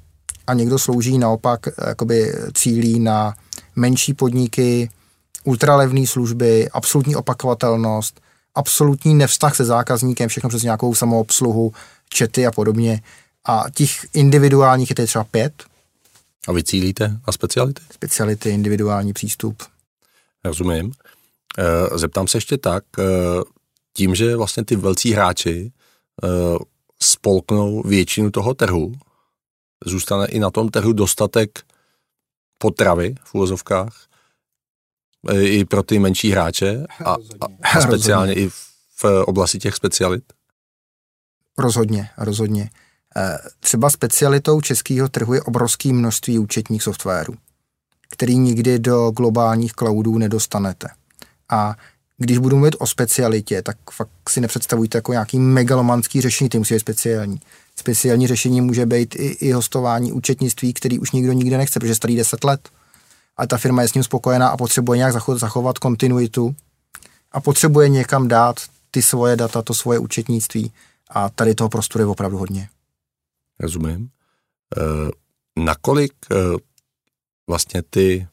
a 0.47 0.55
někdo 0.55 0.79
slouží 0.79 1.19
naopak, 1.19 1.61
jakoby 1.89 2.35
cílí 2.55 3.01
na 3.01 3.35
menší 3.77 4.15
podniky, 4.15 4.91
ultralevné 5.45 6.07
služby, 6.07 6.69
absolutní 6.71 7.17
opakovatelnost, 7.17 8.21
absolutní 8.55 9.15
nevztah 9.15 9.57
se 9.57 9.65
zákazníkem, 9.65 10.29
všechno 10.29 10.49
přes 10.49 10.63
nějakou 10.63 10.95
samoobsluhu, 10.95 11.73
čety 12.09 12.47
a 12.47 12.51
podobně. 12.51 13.03
A 13.45 13.65
těch 13.75 14.07
individuálních 14.15 14.91
je 14.91 14.97
tady 14.97 15.09
třeba 15.09 15.25
pět. 15.25 15.65
A 16.49 16.53
vy 16.53 16.65
cílíte 16.65 17.09
na 17.09 17.33
speciality? 17.33 17.83
Speciality, 17.93 18.51
individuální 18.51 19.13
přístup. 19.13 19.63
Rozumím. 20.45 20.93
Eh, 21.59 21.99
zeptám 21.99 22.29
se 22.29 22.37
ještě 22.37 22.59
tak, 22.59 22.85
eh, 22.99 23.05
tím, 23.97 24.15
že 24.15 24.37
vlastně 24.37 24.65
ty 24.65 24.77
velcí 24.77 25.13
hráči 25.13 25.73
eh, 26.25 26.29
spolknou 27.03 27.83
většinu 27.83 28.31
toho 28.31 28.55
trhu, 28.55 28.93
zůstane 29.87 30.27
i 30.27 30.39
na 30.39 30.51
tom 30.51 30.69
trhu 30.69 30.93
dostatek 30.93 31.65
potravy 32.59 33.15
v 33.25 33.35
úvozovkách, 33.35 34.07
i 35.41 35.65
pro 35.65 35.83
ty 35.83 35.99
menší 35.99 36.31
hráče 36.31 36.87
a, 37.05 37.13
a, 37.13 37.17
a 37.77 37.81
speciálně 37.81 38.35
i 38.35 38.49
v 38.97 39.05
oblasti 39.27 39.59
těch 39.59 39.75
specialit? 39.75 40.25
Rozhodně, 41.59 42.11
rozhodně. 42.19 42.71
Třeba 43.61 43.91
specialitou 43.91 44.61
českého 44.61 45.09
trhu 45.09 45.35
je 45.35 45.43
obrovské 45.43 45.93
množství 45.93 46.39
účetních 46.39 46.83
softwarů, 46.83 47.35
který 48.11 48.39
nikdy 48.39 48.79
do 48.79 49.11
globálních 49.11 49.73
cloudů 49.73 50.19
nedostanete. 50.19 50.89
A 51.51 51.77
když 52.17 52.39
budu 52.39 52.57
mluvit 52.57 52.77
o 52.79 52.87
specialitě, 52.87 53.63
tak 53.63 53.77
fakt 53.93 54.11
si 54.29 54.41
nepředstavujte 54.41 54.99
jako 54.99 55.13
nějaký 55.13 55.39
megalomanský 55.39 56.21
řešení, 56.21 56.51
ty 56.51 56.59
musí 56.59 56.75
být 56.75 56.81
speciální. 56.81 57.41
Speciální 57.77 58.27
řešení 58.27 58.61
může 58.61 58.87
být 58.87 59.15
i, 59.15 59.27
i 59.27 59.53
hostování 59.53 60.13
účetnictví, 60.13 60.73
který 60.73 60.99
už 60.99 61.13
nikdo 61.13 61.33
nikde 61.33 61.59
nechce, 61.59 61.81
protože 61.81 61.95
starý 61.95 62.17
10 62.17 62.45
let. 62.45 62.69
A 63.37 63.47
ta 63.47 63.59
firma 63.59 63.83
je 63.83 63.89
s 63.89 63.95
ním 63.95 64.05
spokojená 64.05 64.49
a 64.49 64.57
potřebuje 64.57 64.97
nějak 64.97 65.13
zachovat 65.35 65.79
kontinuitu 65.79 66.55
a 67.33 67.41
potřebuje 67.41 67.89
někam 67.89 68.29
dát 68.29 68.57
ty 68.91 69.03
svoje 69.03 69.37
data, 69.37 69.63
to 69.63 69.75
svoje 69.75 69.99
účetnictví. 69.99 70.73
A 71.11 71.29
tady 71.29 71.55
toho 71.55 71.69
prostoru 71.69 72.03
je 72.03 72.07
opravdu 72.07 72.39
hodně. 72.39 72.69
Rozumím. 73.61 74.09
E, 74.77 74.81
nakolik 75.63 76.13
e, 76.31 76.37
vlastně 77.49 77.83
ty 77.83 78.29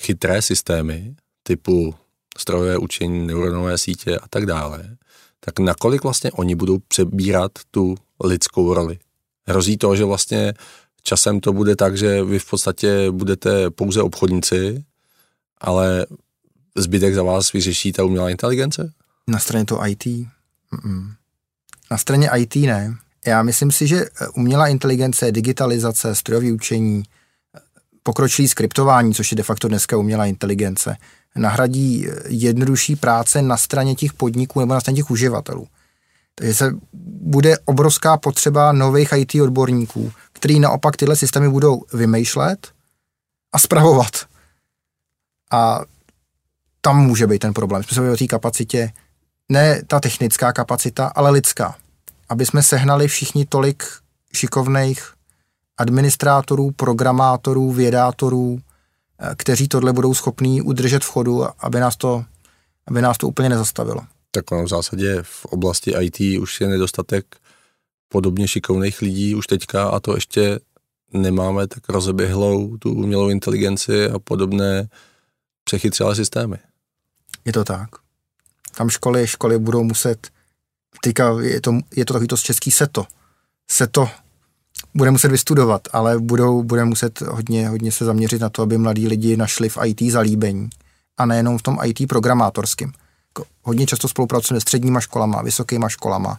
chytré 0.00 0.42
systémy 0.42 1.14
typu 1.42 1.94
strojové 2.38 2.78
učení, 2.78 3.26
neuronové 3.26 3.78
sítě 3.78 4.18
a 4.18 4.28
tak 4.28 4.46
dále, 4.46 4.96
tak 5.40 5.58
nakolik 5.58 6.02
vlastně 6.02 6.32
oni 6.32 6.54
budou 6.54 6.78
přebírat 6.78 7.52
tu 7.70 7.94
lidskou 8.24 8.74
roli? 8.74 8.98
Hrozí 9.46 9.76
to, 9.76 9.96
že 9.96 10.04
vlastně 10.04 10.54
časem 11.02 11.40
to 11.40 11.52
bude 11.52 11.76
tak, 11.76 11.96
že 11.96 12.24
vy 12.24 12.38
v 12.38 12.50
podstatě 12.50 13.10
budete 13.10 13.70
pouze 13.70 14.02
obchodníci, 14.02 14.84
ale 15.60 16.06
zbytek 16.76 17.14
za 17.14 17.22
vás 17.22 17.52
vyřeší 17.52 17.92
ta 17.92 18.04
umělá 18.04 18.30
inteligence? 18.30 18.92
Na 19.28 19.38
straně 19.38 19.64
to 19.64 19.86
IT? 19.86 20.04
Mm-mm. 20.04 21.12
Na 21.90 21.98
straně 21.98 22.30
IT 22.36 22.56
ne. 22.56 22.96
Já 23.26 23.42
myslím 23.42 23.70
si, 23.70 23.86
že 23.86 24.06
umělá 24.34 24.68
inteligence, 24.68 25.32
digitalizace, 25.32 26.14
strojové 26.14 26.52
učení, 26.52 27.02
pokročilý 28.02 28.48
skriptování, 28.48 29.14
což 29.14 29.32
je 29.32 29.36
de 29.36 29.42
facto 29.42 29.68
dneska 29.68 29.96
umělá 29.96 30.26
inteligence, 30.26 30.96
nahradí 31.36 32.06
jednodušší 32.28 32.96
práce 32.96 33.42
na 33.42 33.56
straně 33.56 33.94
těch 33.94 34.12
podniků 34.12 34.60
nebo 34.60 34.74
na 34.74 34.80
straně 34.80 34.96
těch 34.96 35.10
uživatelů. 35.10 35.66
Takže 36.34 36.54
se 36.54 36.74
bude 37.20 37.58
obrovská 37.58 38.16
potřeba 38.16 38.72
nových 38.72 39.08
IT 39.16 39.34
odborníků, 39.34 40.12
který 40.42 40.60
naopak 40.60 40.96
tyhle 40.96 41.16
systémy 41.16 41.48
budou 41.48 41.84
vymýšlet 41.92 42.72
a 43.52 43.58
spravovat. 43.58 44.26
A 45.50 45.80
tam 46.80 47.06
může 47.06 47.26
být 47.26 47.38
ten 47.38 47.54
problém. 47.54 47.82
Jsme 47.82 47.94
se 47.94 48.10
o 48.10 48.16
té 48.16 48.26
kapacitě, 48.26 48.92
ne 49.48 49.82
ta 49.86 50.00
technická 50.00 50.52
kapacita, 50.52 51.06
ale 51.06 51.30
lidská. 51.30 51.76
Aby 52.28 52.46
jsme 52.46 52.62
sehnali 52.62 53.08
všichni 53.08 53.46
tolik 53.46 53.84
šikovných 54.34 55.12
administrátorů, 55.78 56.70
programátorů, 56.70 57.72
vědátorů, 57.72 58.58
eh, 58.58 59.34
kteří 59.36 59.68
tohle 59.68 59.92
budou 59.92 60.14
schopní 60.14 60.62
udržet 60.62 61.04
v 61.04 61.08
chodu, 61.08 61.46
aby 61.58 61.80
nás 61.80 61.96
to, 61.96 62.24
aby 62.86 63.02
nás 63.02 63.18
to 63.18 63.28
úplně 63.28 63.48
nezastavilo. 63.48 64.00
Tak 64.30 64.50
v 64.50 64.68
zásadě 64.68 65.18
v 65.22 65.44
oblasti 65.44 65.94
IT 66.00 66.38
už 66.40 66.60
je 66.60 66.68
nedostatek 66.68 67.36
podobně 68.12 68.48
šikovných 68.48 69.02
lidí 69.02 69.34
už 69.34 69.46
teďka 69.46 69.88
a 69.88 70.00
to 70.00 70.14
ještě 70.14 70.60
nemáme 71.12 71.66
tak 71.66 71.88
rozeběhlou 71.88 72.76
tu 72.76 72.94
umělou 72.94 73.28
inteligenci 73.28 74.08
a 74.08 74.18
podobné 74.18 74.88
přechytřelé 75.64 76.16
systémy. 76.16 76.56
Je 77.44 77.52
to 77.52 77.64
tak. 77.64 77.88
Tam 78.76 78.90
školy, 78.90 79.26
školy 79.26 79.58
budou 79.58 79.82
muset, 79.84 80.28
teďka 81.02 81.40
je 81.40 81.60
to, 81.60 81.72
je 81.96 82.04
to 82.04 82.12
takový 82.12 82.28
to 82.28 82.36
český 82.36 82.70
seto. 82.70 83.06
Seto 83.70 84.08
bude 84.94 85.10
muset 85.10 85.28
vystudovat, 85.28 85.88
ale 85.92 86.18
budou, 86.18 86.62
bude 86.62 86.84
muset 86.84 87.20
hodně, 87.20 87.68
hodně 87.68 87.92
se 87.92 88.04
zaměřit 88.04 88.40
na 88.40 88.48
to, 88.48 88.62
aby 88.62 88.78
mladí 88.78 89.08
lidi 89.08 89.36
našli 89.36 89.68
v 89.68 89.78
IT 89.84 90.00
zalíbení 90.00 90.68
a 91.16 91.26
nejenom 91.26 91.58
v 91.58 91.62
tom 91.62 91.78
IT 91.84 92.08
programátorském. 92.08 92.92
Jako 93.30 93.44
hodně 93.62 93.86
často 93.86 94.08
spolupracujeme 94.08 94.60
s 94.60 94.62
středníma 94.62 95.00
školama, 95.00 95.42
vysokýma 95.42 95.88
školama 95.88 96.38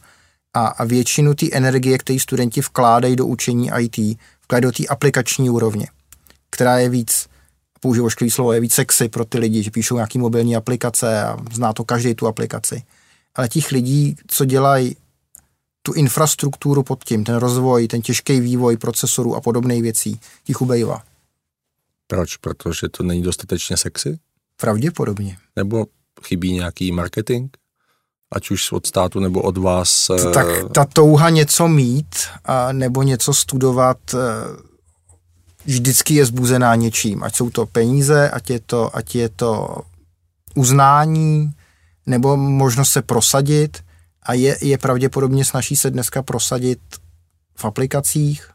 a, 0.54 0.68
a 0.68 0.84
většinu 0.84 1.34
té 1.34 1.46
energie, 1.52 1.98
které 1.98 2.20
studenti 2.20 2.62
vkládají 2.62 3.16
do 3.16 3.26
učení 3.26 3.72
IT, 3.80 4.18
vkládají 4.44 4.62
do 4.62 4.72
té 4.72 4.88
aplikační 4.88 5.50
úrovně, 5.50 5.88
která 6.50 6.80
je 6.80 6.90
víc, 6.90 7.28
použiju 7.80 8.06
ošklivý 8.06 8.32
slovo, 8.32 8.54
je 8.54 8.60
víc 8.60 8.74
sexy 8.74 9.10
pro 9.10 9.26
ty 9.26 9.38
lidi, 9.38 9.64
že 9.64 9.72
píšou 9.72 9.96
nějaký 9.96 10.20
mobilní 10.20 10.56
aplikace 10.56 11.24
a 11.24 11.38
zná 11.54 11.74
to 11.74 11.84
každý 11.84 12.16
tu 12.16 12.28
aplikaci. 12.28 12.84
Ale 13.36 13.50
těch 13.50 13.72
lidí, 13.72 14.16
co 14.28 14.46
dělají 14.46 14.96
tu 15.82 15.94
infrastrukturu 15.94 16.84
pod 16.84 17.04
tím, 17.04 17.24
ten 17.24 17.36
rozvoj, 17.36 17.88
ten 17.88 18.02
těžký 18.02 18.40
vývoj 18.40 18.78
procesorů 18.78 19.36
a 19.36 19.42
podobných 19.42 19.82
věcí, 19.82 20.20
těch 20.44 20.62
ubejvá. 20.62 21.04
Proč? 22.08 22.38
Protože 22.38 22.90
to 22.90 23.04
není 23.04 23.22
dostatečně 23.22 23.78
sexy? 23.78 24.20
Pravděpodobně. 24.58 25.38
Nebo 25.56 25.86
chybí 26.24 26.54
nějaký 26.54 26.92
marketing? 26.92 27.50
Ať 28.34 28.52
už 28.52 28.72
od 28.72 28.88
státu 28.88 29.20
nebo 29.20 29.42
od 29.42 29.58
vás? 29.58 30.12
Tak 30.34 30.48
eh, 30.50 30.70
ta 30.70 30.86
touha 30.86 31.30
něco 31.30 31.68
mít 31.68 32.16
a 32.46 32.72
nebo 32.72 33.04
něco 33.04 33.34
studovat 33.34 33.98
eh, 34.14 34.18
vždycky 35.66 36.16
je 36.16 36.26
zbuzená 36.26 36.76
něčím. 36.76 37.24
Ať 37.24 37.36
jsou 37.36 37.50
to 37.50 37.66
peníze, 37.66 38.30
ať 38.30 38.50
je 38.50 38.60
to, 38.60 38.96
ať 38.96 39.16
je 39.16 39.30
to 39.30 39.78
uznání, 40.56 41.52
nebo 42.06 42.38
možnost 42.38 42.90
se 42.90 43.02
prosadit– 43.02 43.78
a 44.26 44.34
je, 44.34 44.58
je 44.62 44.78
pravděpodobně 44.78 45.46
snaží 45.46 45.76
se 45.76 45.92
dneska 45.92 46.24
prosadit 46.24 46.80
v 47.56 47.66
aplikacích, 47.66 48.50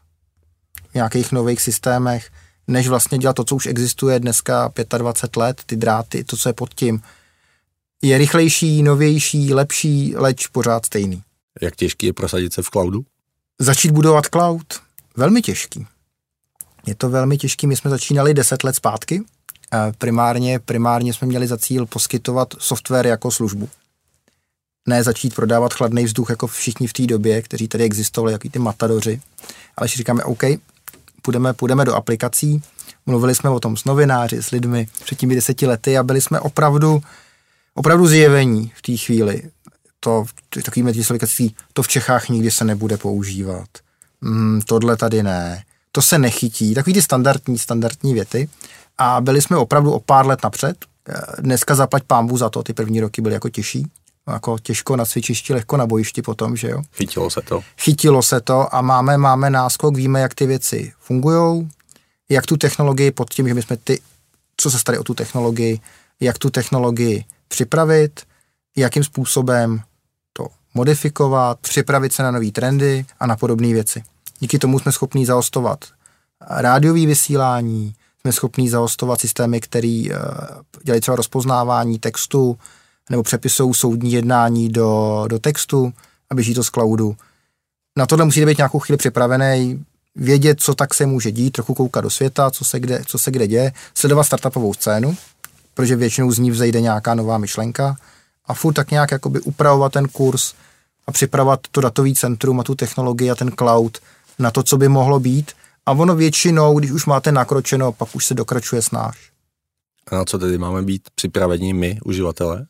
v 0.91 0.95
nějakých 0.95 1.31
nových 1.31 1.61
systémech, 1.61 2.29
než 2.67 2.87
vlastně 2.87 3.17
dělat 3.17 3.35
to, 3.35 3.43
co 3.43 3.55
už 3.55 3.65
existuje 3.65 4.19
dneska 4.19 4.71
25 4.97 5.37
let, 5.37 5.61
ty 5.65 5.75
dráty, 5.75 6.23
to, 6.23 6.37
co 6.37 6.49
je 6.49 6.53
pod 6.53 6.73
tím. 6.73 7.01
Je 8.01 8.17
rychlejší, 8.17 8.83
novější, 8.83 9.53
lepší, 9.53 10.15
leč 10.15 10.47
pořád 10.47 10.85
stejný. 10.85 11.23
Jak 11.61 11.75
těžký 11.75 12.05
je 12.05 12.13
prosadit 12.13 12.53
se 12.53 12.61
v 12.61 12.69
cloudu? 12.69 13.05
Začít 13.59 13.91
budovat 13.91 14.25
cloud? 14.25 14.81
Velmi 15.17 15.41
těžký. 15.41 15.87
Je 16.85 16.95
to 16.95 17.09
velmi 17.09 17.37
těžký. 17.37 17.67
My 17.67 17.75
jsme 17.75 17.89
začínali 17.89 18.33
10 18.33 18.63
let 18.63 18.75
zpátky. 18.75 19.23
Primárně, 19.97 20.59
primárně 20.59 21.13
jsme 21.13 21.27
měli 21.27 21.47
za 21.47 21.57
cíl 21.57 21.85
poskytovat 21.85 22.53
software 22.59 23.07
jako 23.07 23.31
službu 23.31 23.69
ne 24.89 25.03
začít 25.03 25.35
prodávat 25.35 25.73
chladný 25.73 26.03
vzduch 26.03 26.29
jako 26.29 26.47
všichni 26.47 26.87
v 26.87 26.93
té 26.93 27.07
době, 27.07 27.41
kteří 27.41 27.67
tady 27.67 27.83
existovali, 27.83 28.33
jako 28.33 28.49
ty 28.49 28.59
matadoři, 28.59 29.21
ale 29.77 29.87
že 29.87 29.97
říkáme, 29.97 30.23
OK, 30.23 30.43
půjdeme, 31.21 31.53
půjdeme 31.53 31.85
do 31.85 31.95
aplikací, 31.95 32.61
mluvili 33.05 33.35
jsme 33.35 33.49
o 33.49 33.59
tom 33.59 33.77
s 33.77 33.85
novináři, 33.85 34.43
s 34.43 34.51
lidmi 34.51 34.87
před 35.03 35.19
těmi 35.19 35.35
deseti 35.35 35.67
lety 35.67 35.97
a 35.97 36.03
byli 36.03 36.21
jsme 36.21 36.39
opravdu, 36.39 37.01
opravdu 37.79 38.07
zjevení 38.07 38.71
v 38.75 38.81
té 38.81 38.97
chvíli. 38.97 39.43
To, 39.99 40.25
takový 40.65 40.83
metisovikací, 40.83 41.55
to 41.73 41.83
v 41.83 41.87
Čechách 41.87 42.29
nikdy 42.29 42.51
se 42.51 42.65
nebude 42.65 42.97
používat. 42.97 43.67
Hmm, 44.21 44.61
tohle 44.61 44.97
tady 44.97 45.23
ne. 45.23 45.63
To 45.91 46.01
se 46.01 46.19
nechytí. 46.19 46.73
Takový 46.73 46.93
ty 46.93 47.01
standardní, 47.01 47.57
standardní 47.57 48.13
věty. 48.13 48.49
A 48.97 49.21
byli 49.21 49.41
jsme 49.41 49.57
opravdu 49.57 49.91
o 49.91 49.99
pár 49.99 50.27
let 50.27 50.39
napřed. 50.43 50.85
Dneska 51.39 51.75
zaplať 51.75 52.03
pámbu 52.03 52.37
za 52.37 52.49
to, 52.49 52.63
ty 52.63 52.73
první 52.73 52.99
roky 52.99 53.21
byly 53.21 53.33
jako 53.33 53.49
těžší 53.49 53.87
jako 54.31 54.59
těžko 54.59 54.95
na 54.95 55.05
cvičišti, 55.05 55.53
lehko 55.53 55.77
na 55.77 55.87
bojišti 55.87 56.21
potom, 56.21 56.55
že 56.55 56.69
jo. 56.69 56.81
Chytilo 56.93 57.29
se 57.29 57.41
to. 57.41 57.61
Chytilo 57.77 58.23
se 58.23 58.41
to 58.41 58.75
a 58.75 58.81
máme, 58.81 59.17
máme 59.17 59.49
náskok, 59.49 59.95
víme, 59.95 60.21
jak 60.21 60.33
ty 60.33 60.45
věci 60.45 60.93
fungují, 60.99 61.69
jak 62.29 62.45
tu 62.45 62.57
technologii 62.57 63.11
pod 63.11 63.33
tím, 63.33 63.47
že 63.47 63.53
my 63.53 63.61
jsme 63.61 63.77
ty, 63.77 64.01
co 64.57 64.71
se 64.71 64.79
starý 64.79 64.97
o 64.97 65.03
tu 65.03 65.13
technologii, 65.13 65.79
jak 66.19 66.37
tu 66.37 66.49
technologii 66.49 67.25
připravit, 67.49 68.21
jakým 68.77 69.03
způsobem 69.03 69.81
to 70.33 70.47
modifikovat, 70.73 71.59
připravit 71.59 72.13
se 72.13 72.23
na 72.23 72.31
nové 72.31 72.51
trendy 72.51 73.05
a 73.19 73.27
na 73.27 73.35
podobné 73.35 73.73
věci. 73.73 74.03
Díky 74.39 74.59
tomu 74.59 74.79
jsme 74.79 74.91
schopni 74.91 75.25
zaostovat 75.25 75.85
rádiový 76.49 77.05
vysílání, 77.05 77.95
jsme 78.21 78.31
schopni 78.31 78.69
zaostovat 78.69 79.21
systémy, 79.21 79.59
které 79.59 80.03
uh, 80.05 80.17
dělají 80.83 81.01
třeba 81.01 81.15
rozpoznávání 81.15 81.99
textu 81.99 82.57
nebo 83.09 83.23
přepisou 83.23 83.73
soudní 83.73 84.11
jednání 84.11 84.69
do, 84.69 85.23
do 85.27 85.39
textu 85.39 85.93
a 86.29 86.35
běží 86.35 86.53
to 86.53 86.63
z 86.63 86.69
cloudu. 86.69 87.17
Na 87.97 88.05
tohle 88.05 88.25
musíte 88.25 88.45
být 88.45 88.57
nějakou 88.57 88.79
chvíli 88.79 88.97
připravený, 88.97 89.85
vědět, 90.15 90.61
co 90.61 90.75
tak 90.75 90.93
se 90.93 91.05
může 91.05 91.31
dít, 91.31 91.51
trochu 91.51 91.73
koukat 91.73 92.03
do 92.03 92.09
světa, 92.09 92.51
co 92.51 92.65
se 92.65 92.79
kde, 92.79 93.01
co 93.05 93.17
se 93.17 93.31
kde 93.31 93.47
děje, 93.47 93.73
sledovat 93.93 94.23
startupovou 94.23 94.73
scénu, 94.73 95.17
protože 95.79 95.95
většinou 95.95 96.31
z 96.31 96.39
ní 96.39 96.51
vzejde 96.51 96.81
nějaká 96.81 97.15
nová 97.15 97.37
myšlenka 97.37 97.95
a 98.45 98.53
furt 98.53 98.73
tak 98.73 98.91
nějak 98.91 99.11
jakoby 99.11 99.39
upravovat 99.39 99.91
ten 99.91 100.07
kurz 100.07 100.53
a 101.07 101.11
připravovat 101.11 101.59
to 101.71 101.81
datový 101.81 102.15
centrum 102.15 102.59
a 102.59 102.63
tu 102.63 102.75
technologii 102.75 103.31
a 103.31 103.35
ten 103.35 103.51
cloud 103.51 103.97
na 104.39 104.51
to, 104.51 104.63
co 104.63 104.77
by 104.77 104.87
mohlo 104.89 105.19
být. 105.19 105.51
A 105.85 105.91
ono 105.91 106.15
většinou, 106.15 106.79
když 106.79 106.91
už 106.91 107.05
máte 107.05 107.31
nakročeno, 107.31 107.91
pak 107.91 108.15
už 108.15 108.25
se 108.25 108.33
dokračuje 108.33 108.81
snáš. 108.81 109.31
A 110.11 110.15
na 110.15 110.25
co 110.25 110.39
tedy 110.39 110.57
máme 110.57 110.81
být 110.81 111.01
připraveni 111.15 111.73
my, 111.73 111.99
uživatelé? 112.05 112.65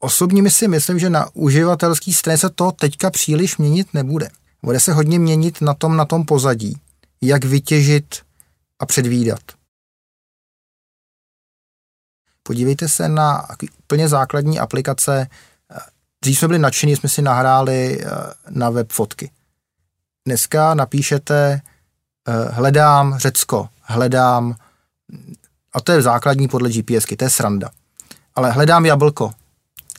Osobně 0.00 0.42
mi 0.42 0.50
si 0.50 0.68
myslím, 0.68 0.98
že 0.98 1.10
na 1.10 1.28
uživatelský 1.34 2.14
straně 2.14 2.38
se 2.38 2.50
to 2.50 2.72
teďka 2.72 3.10
příliš 3.10 3.56
měnit 3.56 3.94
nebude. 3.94 4.28
Bude 4.62 4.80
se 4.80 4.92
hodně 4.92 5.18
měnit 5.18 5.60
na 5.60 5.74
tom, 5.74 5.96
na 5.96 6.04
tom 6.04 6.24
pozadí, 6.24 6.76
jak 7.22 7.44
vytěžit 7.44 8.14
a 8.80 8.86
předvídat. 8.86 9.40
Podívejte 12.46 12.88
se 12.88 13.08
na 13.08 13.46
úplně 13.78 14.08
základní 14.08 14.58
aplikace. 14.58 15.26
Dřív 16.22 16.38
jsme 16.38 16.48
byli 16.48 16.58
nadšení, 16.58 16.96
jsme 16.96 17.08
si 17.08 17.22
nahráli 17.22 18.00
eh, 18.00 18.08
na 18.50 18.70
web 18.70 18.92
fotky. 18.92 19.30
Dneska 20.26 20.74
napíšete 20.74 21.60
eh, 22.28 22.32
hledám 22.50 23.18
Řecko, 23.18 23.68
hledám, 23.82 24.54
a 25.72 25.80
to 25.80 25.92
je 25.92 26.02
základní 26.02 26.48
podle 26.48 26.70
GPSky, 26.70 27.16
to 27.16 27.24
je 27.24 27.30
sranda. 27.30 27.70
Ale 28.34 28.50
hledám 28.50 28.86
jablko, 28.86 29.32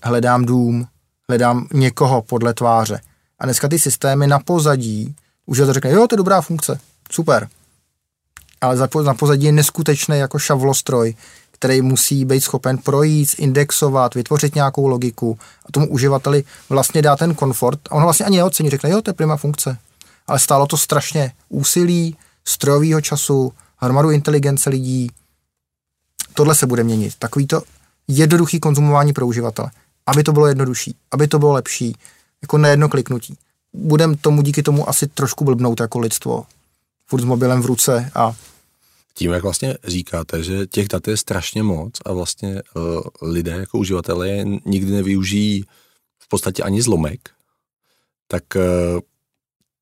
hledám 0.04 0.46
dům, 0.46 0.88
hledám 1.30 1.68
někoho 1.74 2.22
podle 2.22 2.54
tváře. 2.54 3.02
A 3.40 3.46
dneska 3.46 3.68
ty 3.68 3.80
systémy 3.80 4.28
na 4.28 4.40
pozadí, 4.40 5.16
už 5.46 5.58
to 5.58 5.74
řekne, 5.74 5.92
jo, 5.92 6.08
to 6.08 6.16
je 6.16 6.18
dobrá 6.18 6.42
funkce, 6.42 6.80
super. 7.12 7.48
Ale 8.62 8.76
na 9.04 9.14
pozadí 9.14 9.46
je 9.46 9.52
neskutečný 9.52 10.18
jako 10.18 10.40
šavlostroj, 10.40 11.16
který 11.65 11.82
musí 11.82 12.25
být 12.25 12.41
schopen 12.41 12.78
projít, 12.78 13.30
indexovat, 13.38 14.15
vytvořit 14.15 14.56
nějakou 14.56 14.88
logiku 14.88 15.39
a 15.65 15.71
tomu 15.71 15.89
uživateli 15.89 16.43
vlastně 16.69 17.01
dá 17.01 17.15
ten 17.15 17.36
komfort 17.36 17.80
a 17.89 17.91
on 17.91 18.04
vlastně 18.04 18.25
ani 18.25 18.38
neocení, 18.38 18.69
řekne, 18.69 18.89
jo, 18.89 19.01
to 19.01 19.10
je 19.10 19.13
prima 19.13 19.38
funkce. 19.38 19.78
Ale 20.28 20.39
stálo 20.39 20.67
to 20.67 20.78
strašně 20.78 21.32
úsilí, 21.49 22.17
strojového 22.45 23.01
času, 23.01 23.54
hromadu 23.78 24.12
inteligence 24.12 24.69
lidí. 24.69 25.12
Tohle 26.34 26.56
se 26.56 26.65
bude 26.65 26.84
měnit. 26.84 27.13
Takový 27.19 27.47
to 27.47 27.62
jednoduchý 28.08 28.60
konzumování 28.60 29.13
pro 29.13 29.28
uživatele. 29.28 29.71
Aby 30.06 30.23
to 30.23 30.32
bylo 30.32 30.47
jednodušší, 30.47 30.95
aby 31.12 31.28
to 31.28 31.39
bylo 31.39 31.54
lepší, 31.54 31.95
jako 32.41 32.58
na 32.58 32.69
jedno 32.69 32.89
kliknutí. 32.89 33.38
Budem 33.73 34.15
tomu 34.15 34.41
díky 34.41 34.63
tomu 34.63 34.89
asi 34.89 35.08
trošku 35.08 35.43
blbnout 35.43 35.80
jako 35.80 35.99
lidstvo. 35.99 36.43
Furt 37.08 37.21
s 37.21 37.25
mobilem 37.25 37.62
v 37.62 37.65
ruce 37.65 38.12
a 38.15 38.34
tím, 39.17 39.32
jak 39.32 39.43
vlastně 39.43 39.78
říkáte, 39.84 40.43
že 40.43 40.67
těch 40.67 40.88
dat 40.88 41.08
je 41.08 41.17
strašně 41.17 41.63
moc 41.63 41.93
a 42.06 42.13
vlastně 42.13 42.62
uh, 42.75 43.01
lidé 43.21 43.51
jako 43.51 43.78
uživatelé 43.78 44.43
nikdy 44.65 44.91
nevyužijí 44.91 45.65
v 46.19 46.28
podstatě 46.28 46.63
ani 46.63 46.82
zlomek, 46.82 47.30
tak 48.28 48.43
uh, 48.56 48.99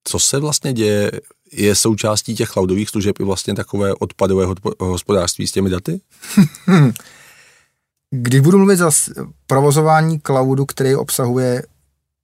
co 0.04 0.20
se 0.20 0.40
vlastně 0.40 0.74
děje, 0.74 1.12
je 1.52 1.76
součástí 1.76 2.36
těch 2.36 2.50
cloudových 2.50 2.90
služeb 2.90 3.20
i 3.20 3.24
vlastně 3.24 3.56
takové 3.56 3.94
odpadové 3.94 4.46
hospodářství 4.80 5.48
s 5.48 5.52
těmi 5.52 5.70
daty? 5.70 6.02
Když 8.10 8.40
budu 8.40 8.58
mluvit 8.58 8.78
za 8.78 8.92
provozování 9.48 10.20
cloudu, 10.20 10.66
který 10.66 10.96
obsahuje 10.96 11.64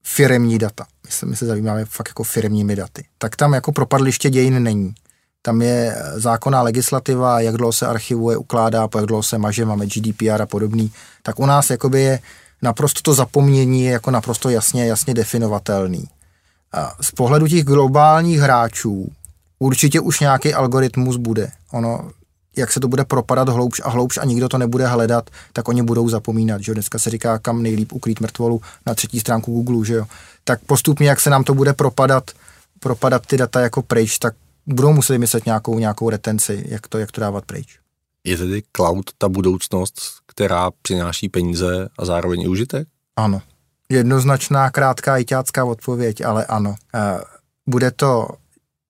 firemní 0.04 0.58
data, 0.58 0.86
my 1.06 1.12
se, 1.12 1.26
my 1.26 1.36
se 1.36 1.46
zajímáme 1.46 1.86
fakt 1.86 2.08
jako 2.08 2.24
firmními 2.24 2.76
daty, 2.76 3.06
tak 3.18 3.36
tam 3.36 3.54
jako 3.54 3.72
propadliště 3.72 4.30
dějin 4.30 4.64
není. 4.64 4.94
Tam 5.42 5.62
je 5.62 5.96
zákonná 6.16 6.62
legislativa, 6.62 7.40
jak 7.40 7.56
dlouho 7.56 7.74
se 7.74 7.88
archivuje, 7.88 8.38
ukládá, 8.38 8.88
po 8.88 8.98
jak 8.98 9.08
dlouho 9.08 9.24
se 9.24 9.38
maže, 9.38 9.66
máme 9.66 9.86
GDPR 9.86 10.42
a 10.42 10.46
podobný. 10.46 10.92
Tak 11.24 11.40
u 11.40 11.46
nás 11.46 11.70
jakoby 11.70 12.02
je 12.02 12.20
naprosto 12.62 13.02
to 13.02 13.14
zapomnění 13.14 13.84
je 13.84 13.92
jako 13.92 14.12
naprosto 14.12 14.50
jasně, 14.50 14.86
jasně 14.86 15.14
definovatelný. 15.14 16.04
A 16.74 16.96
z 17.02 17.12
pohledu 17.12 17.48
těch 17.48 17.64
globálních 17.64 18.40
hráčů 18.40 19.12
určitě 19.60 20.00
už 20.00 20.20
nějaký 20.20 20.54
algoritmus 20.54 21.18
bude. 21.18 21.52
Ono, 21.72 22.12
jak 22.58 22.72
se 22.72 22.80
to 22.80 22.88
bude 22.88 23.06
propadat 23.06 23.50
hloubš 23.50 23.82
a 23.84 23.90
hloubš 23.90 24.18
a 24.18 24.26
nikdo 24.26 24.50
to 24.50 24.58
nebude 24.58 24.88
hledat, 24.88 25.30
tak 25.54 25.68
oni 25.68 25.84
budou 25.84 26.10
zapomínat, 26.10 26.62
že? 26.62 26.74
Dneska 26.74 27.00
se 27.00 27.10
říká, 27.10 27.40
kam 27.40 27.64
nejlíp 27.64 27.94
ukrýt 27.94 28.20
mrtvolu 28.20 28.62
na 28.86 28.96
třetí 28.96 29.20
stránku 29.20 29.52
Google, 29.52 29.86
že 29.86 29.94
jo? 29.94 30.06
Tak 30.44 30.60
postupně, 30.66 31.10
jak 31.10 31.20
se 31.20 31.30
nám 31.30 31.44
to 31.44 31.54
bude 31.54 31.74
propadat, 31.74 32.32
propadat 32.80 33.26
ty 33.26 33.38
data 33.38 33.60
jako 33.60 33.82
pryč, 33.82 34.18
tak 34.18 34.34
budou 34.74 34.94
muset 34.94 35.18
myslet 35.18 35.46
nějakou, 35.46 35.80
nějakou 35.80 36.10
retenci, 36.10 36.66
jak 36.68 36.88
to, 36.88 36.98
jak 36.98 37.12
to 37.12 37.22
dávat 37.22 37.46
pryč. 37.46 37.80
Je 38.24 38.38
tedy 38.38 38.64
cloud 38.76 39.12
ta 39.18 39.30
budoucnost, 39.30 40.02
která 40.26 40.72
přináší 40.82 41.30
peníze 41.30 41.90
a 41.98 42.06
zároveň 42.06 42.42
i 42.42 42.48
užitek? 42.48 42.88
Ano. 43.16 43.42
Jednoznačná, 43.90 44.70
krátká 44.70 45.18
itácká 45.18 45.66
odpověď, 45.66 46.22
ale 46.26 46.46
ano. 46.46 46.76
Eh, 46.96 47.20
bude 47.68 47.92
to 47.92 48.28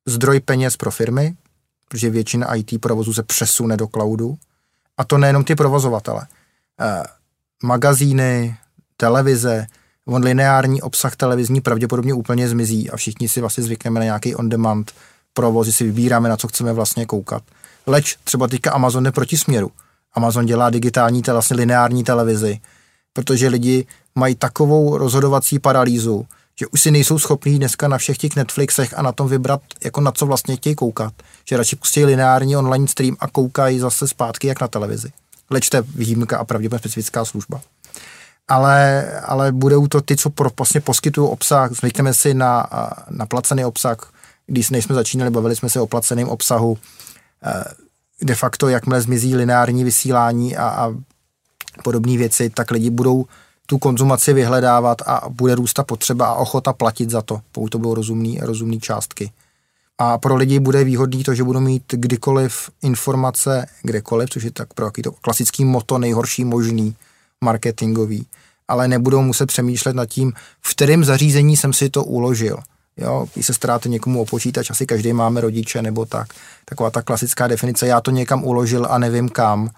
zdroj 0.07 0.39
peněz 0.39 0.77
pro 0.77 0.91
firmy, 0.91 1.35
protože 1.87 2.09
většina 2.09 2.55
IT 2.55 2.81
provozu 2.81 3.13
se 3.13 3.23
přesune 3.23 3.77
do 3.77 3.87
cloudu. 3.87 4.37
A 4.97 5.03
to 5.03 5.17
nejenom 5.17 5.43
ty 5.43 5.55
provozovatele. 5.55 6.27
Eh, 6.79 7.03
magazíny, 7.63 8.57
televize, 8.97 9.67
on 10.05 10.23
lineární 10.23 10.81
obsah 10.81 11.15
televizní 11.15 11.61
pravděpodobně 11.61 12.13
úplně 12.13 12.49
zmizí 12.49 12.89
a 12.89 12.97
všichni 12.97 13.29
si 13.29 13.41
vlastně 13.41 13.63
zvykneme 13.63 13.99
na 13.99 14.03
nějaký 14.03 14.35
on-demand 14.35 14.91
provoz, 15.33 15.75
si 15.75 15.83
vybíráme, 15.83 16.29
na 16.29 16.37
co 16.37 16.47
chceme 16.47 16.73
vlastně 16.73 17.05
koukat. 17.05 17.43
Leč 17.87 18.17
třeba 18.23 18.47
teďka 18.47 18.71
Amazon 18.71 19.05
je 19.05 19.11
proti 19.11 19.37
směru. 19.37 19.71
Amazon 20.13 20.45
dělá 20.45 20.69
digitální, 20.69 21.21
vlastně 21.31 21.57
lineární 21.57 22.03
televizi, 22.03 22.59
protože 23.13 23.47
lidi 23.47 23.85
mají 24.15 24.35
takovou 24.35 24.97
rozhodovací 24.97 25.59
paralýzu, 25.59 26.25
že 26.59 26.67
už 26.67 26.81
si 26.81 26.91
nejsou 26.91 27.19
schopní 27.19 27.57
dneska 27.57 27.87
na 27.87 27.97
všech 27.97 28.17
těch 28.17 28.35
Netflixech 28.35 28.97
a 28.97 29.01
na 29.01 29.11
tom 29.11 29.27
vybrat, 29.27 29.61
jako 29.83 30.01
na 30.01 30.11
co 30.11 30.25
vlastně 30.25 30.55
chtějí 30.55 30.75
koukat. 30.75 31.13
Že 31.45 31.57
radši 31.57 31.75
pustí 31.75 32.05
lineární 32.05 32.57
online 32.57 32.87
stream 32.87 33.17
a 33.19 33.27
koukají 33.27 33.79
zase 33.79 34.07
zpátky 34.07 34.47
jak 34.47 34.61
na 34.61 34.67
televizi. 34.67 35.11
Leč 35.49 35.69
to 35.69 35.77
je 35.77 35.83
výjimka 35.95 36.37
a 36.37 36.43
pravděpodobně 36.43 36.79
specifická 36.79 37.25
služba. 37.25 37.61
Ale, 38.47 39.05
ale 39.25 39.51
budou 39.51 39.87
to 39.87 40.01
ty, 40.01 40.17
co 40.17 40.29
pro, 40.29 40.49
vlastně 40.57 40.81
poskytují 40.81 41.29
obsah, 41.29 41.71
zvykneme 41.71 42.13
si 42.13 42.33
na, 42.33 42.67
na 43.09 43.25
placený 43.25 43.65
obsah, 43.65 44.11
když 44.49 44.69
nejsme 44.69 44.95
začínali, 44.95 45.31
bavili 45.31 45.55
jsme 45.55 45.69
se 45.69 45.81
o 45.81 45.87
placeném 45.87 46.29
obsahu, 46.29 46.77
eh, 47.43 47.63
de 48.21 48.35
facto, 48.35 48.69
jakmile 48.69 49.01
zmizí 49.01 49.35
lineární 49.35 49.83
vysílání 49.83 50.57
a, 50.57 50.69
a 50.69 50.93
podobné 51.83 52.17
věci, 52.17 52.49
tak 52.49 52.71
lidi 52.71 52.89
budou 52.89 53.25
tu 53.65 53.77
konzumaci 53.77 54.33
vyhledávat 54.33 55.01
a 55.05 55.29
bude 55.29 55.55
růst 55.55 55.73
ta 55.73 55.83
potřeba 55.83 56.27
a 56.27 56.33
ochota 56.33 56.73
platit 56.73 57.09
za 57.09 57.21
to, 57.21 57.41
pokud 57.51 57.69
to 57.69 57.77
budou 57.77 57.93
rozumný, 57.93 58.39
rozumný 58.41 58.79
částky. 58.79 59.31
A 59.97 60.17
pro 60.17 60.35
lidi 60.35 60.59
bude 60.59 60.83
výhodný 60.83 61.23
to, 61.23 61.33
že 61.35 61.43
budou 61.43 61.59
mít 61.59 61.83
kdykoliv 61.91 62.69
informace 62.81 63.67
kdekoliv, 63.83 64.29
což 64.29 64.43
je 64.43 64.51
tak 64.51 64.73
pro 64.73 64.85
jaký 64.85 65.01
to 65.01 65.11
klasický 65.11 65.65
moto 65.65 65.97
nejhorší 65.97 66.45
možný 66.45 66.95
marketingový, 67.43 68.25
ale 68.67 68.87
nebudou 68.87 69.21
muset 69.21 69.45
přemýšlet 69.45 69.95
nad 69.95 70.05
tím, 70.05 70.33
v 70.61 70.71
kterém 70.71 71.03
zařízení 71.03 71.57
jsem 71.57 71.73
si 71.73 71.89
to 71.89 72.03
uložil. 72.03 72.57
Jo, 73.01 73.25
když 73.33 73.45
se 73.45 73.53
staráte 73.53 73.89
někomu 73.89 74.21
o 74.21 74.25
počítač, 74.25 74.69
asi 74.69 74.85
každý 74.85 75.13
máme 75.13 75.41
rodiče 75.41 75.81
nebo 75.81 76.05
tak. 76.05 76.27
Taková 76.65 76.91
ta 76.91 77.01
klasická 77.01 77.47
definice, 77.47 77.87
já 77.87 78.01
to 78.01 78.11
někam 78.11 78.43
uložil 78.43 78.87
a 78.89 78.97
nevím 78.97 79.29
kam, 79.29 79.69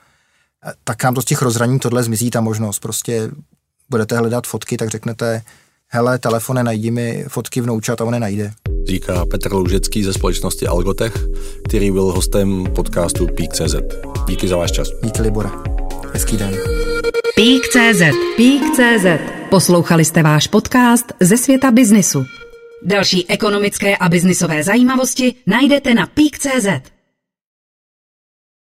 tak 0.84 1.04
nám 1.04 1.14
to 1.14 1.22
z 1.22 1.26
těch 1.26 1.42
rozhraní 1.42 1.80
tohle 1.80 2.04
zmizí 2.04 2.32
ta 2.32 2.42
možnost. 2.42 2.80
Prostě 2.80 3.30
budete 3.90 4.18
hledat 4.18 4.48
fotky, 4.48 4.78
tak 4.78 4.90
řeknete, 4.90 5.42
hele, 5.88 6.20
telefone, 6.20 6.64
najdi 6.64 6.92
mi 6.92 7.26
fotky 7.28 7.62
vnoučat 7.62 8.02
a 8.02 8.06
on 8.06 8.14
je 8.14 8.20
najde. 8.20 8.52
Říká 8.88 9.26
Petr 9.26 9.54
Loužecký 9.54 10.04
ze 10.04 10.14
společnosti 10.14 10.68
Algotech, 10.68 11.14
který 11.68 11.92
byl 11.92 12.04
hostem 12.04 12.64
podcastu 12.76 13.28
Peak.cz. 13.28 13.76
Díky 14.28 14.48
za 14.48 14.58
váš 14.58 14.72
čas. 14.72 14.88
Díky, 15.04 15.22
Libore. 15.22 15.50
Hezký 16.14 16.38
den. 16.38 16.52
Peak.cz 17.36 18.02
Peak.cz 18.38 19.22
Poslouchali 19.50 20.06
jste 20.06 20.24
váš 20.24 20.48
podcast 20.48 21.06
ze 21.20 21.38
světa 21.38 21.72
biznisu. 21.72 22.26
Další 22.82 23.30
ekonomické 23.30 23.98
a 23.98 24.10
biznisové 24.10 24.64
zajímavosti 24.64 25.36
najdete 25.48 25.94
na 25.94 26.06
peak.cz. 26.08 26.92